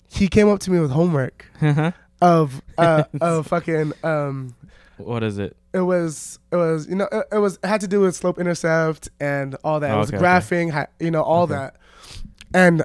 [0.09, 1.91] he came up to me with homework yeah.
[2.21, 4.55] of uh, of fucking um,
[4.97, 5.55] what is it?
[5.73, 8.39] it was it was you know it, it was it had to do with slope
[8.39, 9.91] intercept and all that.
[9.91, 10.25] Oh, it was okay, okay.
[10.25, 11.53] graphing, hi- you know, all Okay.
[11.53, 11.75] that.
[12.53, 12.83] And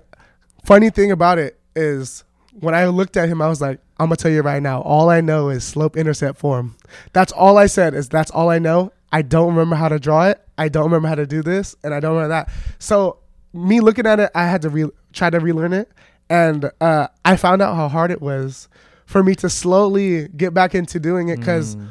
[0.64, 2.24] funny thing about it is
[2.60, 5.08] when I looked at him, I was like, I'm gonna tell you right now, all
[5.10, 6.76] I know is slope intercept form.
[7.12, 8.92] That's all I said is that's all I know.
[9.12, 10.40] I don't remember how to draw it.
[10.58, 12.48] I don't remember how to do this, and I don't remember that.
[12.78, 13.18] So
[13.52, 15.90] me looking at it, I had to re- try to relearn it,
[16.30, 18.68] and uh, I found out how hard it was
[19.06, 21.88] for me to slowly get back into doing it because Mm.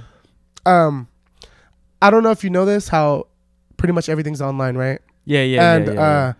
[0.65, 1.07] um
[2.01, 3.27] I don't know if you know this how
[3.77, 4.99] pretty much everything's online, right?
[5.25, 6.33] Yeah, yeah, and yeah, yeah, uh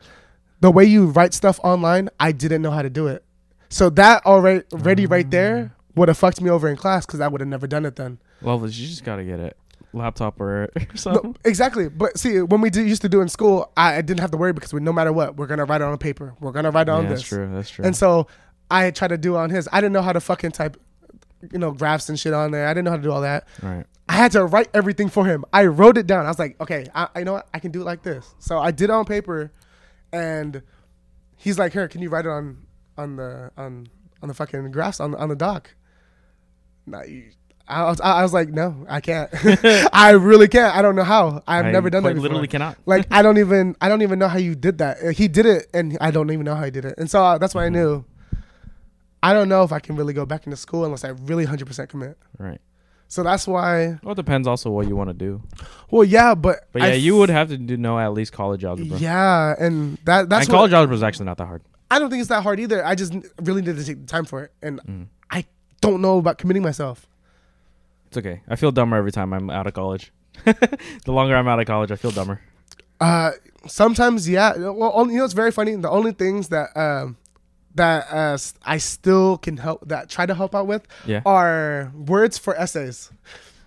[0.60, 3.24] the way you write stuff online, I didn't know how to do it.
[3.72, 5.32] So that already already right Mm.
[5.32, 7.96] there would have fucked me over in class cuz I would have never done it
[7.96, 8.20] then.
[8.42, 9.58] Well, you just gotta get it,
[9.94, 11.36] laptop or, or No, something.
[11.46, 11.90] exactly.
[11.90, 14.38] But see, when we did, used to do in school, I, I didn't have to
[14.38, 16.34] worry because we, no matter what, we're gonna write it on paper.
[16.40, 17.20] We're gonna write it on yeah, this.
[17.22, 17.50] that's true.
[17.54, 17.86] That's true.
[17.86, 18.28] And so
[18.70, 19.68] I tried to do it on his.
[19.72, 20.78] I didn't know how to fucking type,
[21.52, 22.68] you know, graphs and shit on there.
[22.68, 23.48] I didn't know how to do all that.
[23.62, 23.86] right.
[24.10, 25.46] I had to write everything for him.
[25.54, 26.26] I wrote it down.
[26.26, 27.48] I was like, okay, I, I know what?
[27.54, 28.36] I can do it like this.
[28.40, 29.52] So I did it on paper,
[30.12, 30.62] and
[31.38, 32.58] he's like, here, can you write it on
[33.02, 33.88] on the on
[34.22, 35.74] on the fucking graphs on on the doc?
[36.86, 37.32] Nah, you,
[37.68, 39.30] I was I was like, no, I can't.
[39.94, 40.76] I really can't.
[40.76, 41.42] I don't know how.
[41.48, 42.24] I've I never done that before.
[42.24, 42.78] Literally cannot.
[42.86, 45.14] Like I don't even I don't even know how you did that.
[45.16, 46.96] He did it, and I don't even know how he did it.
[46.98, 47.74] And so uh, that's why I Mhm.
[47.74, 48.06] knew.
[49.24, 51.68] I don't know if I can really go back into school unless I really hundred
[51.68, 52.18] percent commit.
[52.40, 52.60] Right.
[53.08, 54.00] So that's why.
[54.04, 55.44] Well, it depends also what you want to do.
[55.92, 58.32] Well, yeah, but But I yeah, you f- would have to do, know at least
[58.34, 58.98] college algebra.
[58.98, 61.62] Yeah, and that that's and college algebra is actually not that hard.
[61.92, 62.84] I don't think it's that hard either.
[62.86, 65.06] I just really need to take the time for it, and Mm.
[65.30, 65.46] I
[65.82, 67.06] don't know about committing myself.
[68.08, 68.42] It's okay.
[68.48, 70.12] I feel dumber every time I'm out of college.
[70.46, 72.42] the longer I'm out of college, I feel dumber.
[73.00, 73.32] Uh,
[73.68, 74.56] sometimes, yeah.
[74.58, 75.76] Well, only, you know, it's very funny.
[75.76, 77.18] The only things that um
[77.76, 81.22] that uh I still can help that try to help out with Yeah.
[81.26, 83.12] are words for essays.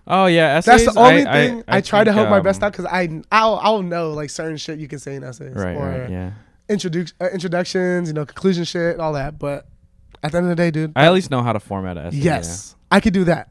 [0.06, 0.84] Oh yeah, essays.
[0.84, 2.86] That's the only I- thing I, try to think, help my best um, out because
[2.86, 6.10] I I'll, I'll know like certain shit you can say in essays Right, or right,
[6.10, 6.30] yeah.
[6.68, 9.38] Introduce uh, introductions, you know, conclusion shit, all that.
[9.38, 9.66] But
[10.22, 12.06] at the end of the day, dude, I at least know how to format an
[12.06, 12.16] essay.
[12.18, 13.50] yes, I could do that.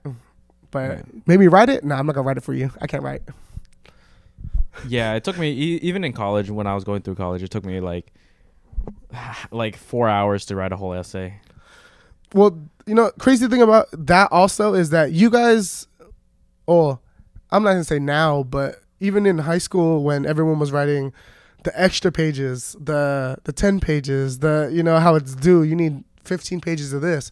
[0.72, 1.84] But maybe write it.
[1.84, 2.72] No, I'm not gonna write it for you.
[2.82, 3.22] I can't write.
[4.88, 5.12] Yeah.
[5.12, 7.52] yeah, it took me e- even in college when I was going through college, it
[7.52, 8.12] took me like
[9.52, 11.40] like four hours to write a whole essay.
[12.34, 15.88] Well, you know, crazy thing about that also is that you guys,
[16.68, 16.98] oh,
[17.52, 21.14] I'm not gonna say now, but even in high school when everyone was writing
[21.64, 26.04] the extra pages, the the ten pages, the you know how it's due, you need
[26.26, 27.32] 15 pages of this,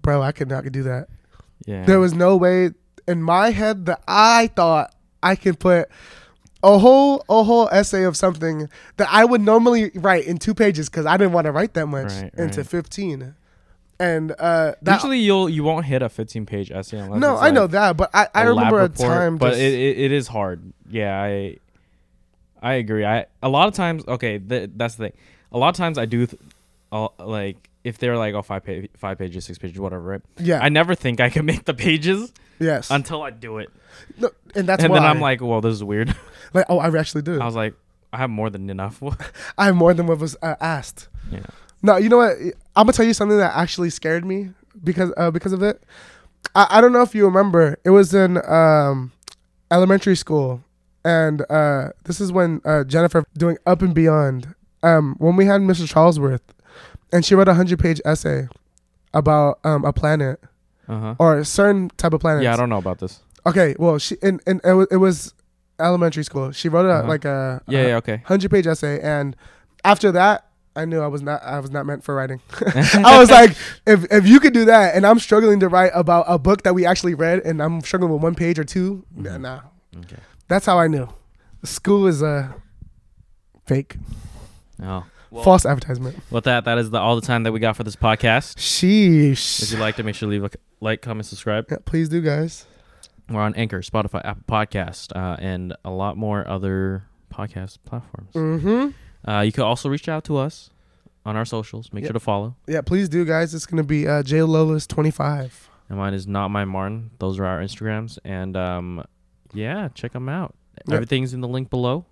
[0.00, 0.22] bro.
[0.22, 1.08] I could not do that.
[1.66, 1.84] Yeah.
[1.84, 2.70] There was no way
[3.06, 5.88] in my head that I thought I could put
[6.62, 10.88] a whole a whole essay of something that I would normally write in two pages
[10.88, 12.66] because I didn't want to write that much Right, into right.
[12.68, 13.34] 15.
[14.00, 17.50] And uh, that Usually you'll you won't hit a 15 page essay unless no, I
[17.50, 19.38] know that, but I, I remember a time.
[19.38, 20.72] but it, it, it is hard.
[20.90, 21.58] Yeah, I
[22.62, 23.04] I agree.
[23.04, 25.12] I a lot of times okay, th- that's the thing.
[25.50, 26.40] A lot of times I do th-
[27.18, 28.62] like if they're like oh five
[28.96, 30.20] five pages, six pages, whatever, right?
[30.38, 33.70] yeah, I never think I can make the pages yes, until I do it,
[34.18, 36.14] No, and that's and why then I'm like, well, this is weird.
[36.54, 37.40] like, oh, I actually do.
[37.40, 37.74] I was like,
[38.12, 39.02] I have more than enough.
[39.58, 41.08] I have more than what was uh, asked.
[41.30, 41.40] yeah.
[41.82, 42.36] No, you know what?
[42.76, 44.50] I'm gonna tell you something that actually scared me
[44.84, 45.82] because uh, because of it.
[46.54, 47.78] I, I don't know if you remember.
[47.84, 49.10] It was in um,
[49.70, 50.62] elementary school,
[51.04, 54.54] and uh, this is when uh, Jennifer doing Up and Beyond.
[54.84, 55.92] Um, when we had Mrs.
[55.92, 56.40] Charlesworth,
[57.12, 58.48] and she wrote a hundred page essay.
[59.14, 60.40] about um a planet
[60.88, 61.14] Uh huh.
[61.18, 62.42] or a certain type of planet.
[62.42, 63.20] Yeah, I don't know about this.
[63.46, 65.34] Okay, well, she and, and it, was, it was
[65.78, 66.52] elementary school.
[66.52, 67.08] She wrote a, Uh-huh.
[67.08, 68.22] like a Yeah, yeah, okay.
[68.24, 69.36] hundred page essay, and
[69.84, 72.40] after that, I knew I was not I was not meant for writing.
[73.04, 73.50] I was like,
[73.86, 76.74] if if you could do that, and I'm struggling to write about a book that
[76.74, 79.40] we actually read, and I'm struggling with one page or 2 nah, Mhm.
[79.40, 79.60] nah.
[79.98, 80.16] Okay.
[80.52, 81.08] That's how I knew.
[81.64, 82.54] School is a
[83.64, 83.96] fake,
[84.82, 85.06] Oh.
[85.30, 86.18] Well, false advertisement.
[86.30, 88.56] with that, that is the, all the time that we got for this podcast.
[88.58, 89.62] Sheesh.
[89.62, 91.64] If you liked it, make sure to leave a c- like, comment, subscribe.
[91.70, 92.66] Yeah, please do, guys.
[93.30, 98.34] We're on Anchor, Spotify, Apple Podcast, uh, and a lot more other podcast platforms.
[98.34, 99.30] Mm-hmm.
[99.30, 100.68] Uh, you can also reach out to us
[101.24, 101.90] on our socials.
[101.94, 102.08] Make Yep.
[102.10, 102.56] sure to follow.
[102.66, 103.54] Yeah, please do, guys.
[103.54, 105.70] It's gonna be uh, J Loveless twenty five.
[105.88, 107.10] And mine is not Mai Martin.
[107.20, 108.18] Those are our Instagrams.
[108.22, 109.02] And um,
[109.52, 110.54] yeah, check them out.
[110.88, 110.94] Yep.
[110.94, 112.04] Everything's in the link below.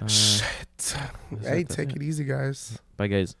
[0.00, 0.96] Uh, Shit.
[1.42, 1.96] Hey, take it.
[1.96, 2.78] it easy, guys.
[2.96, 3.34] Bye, guys.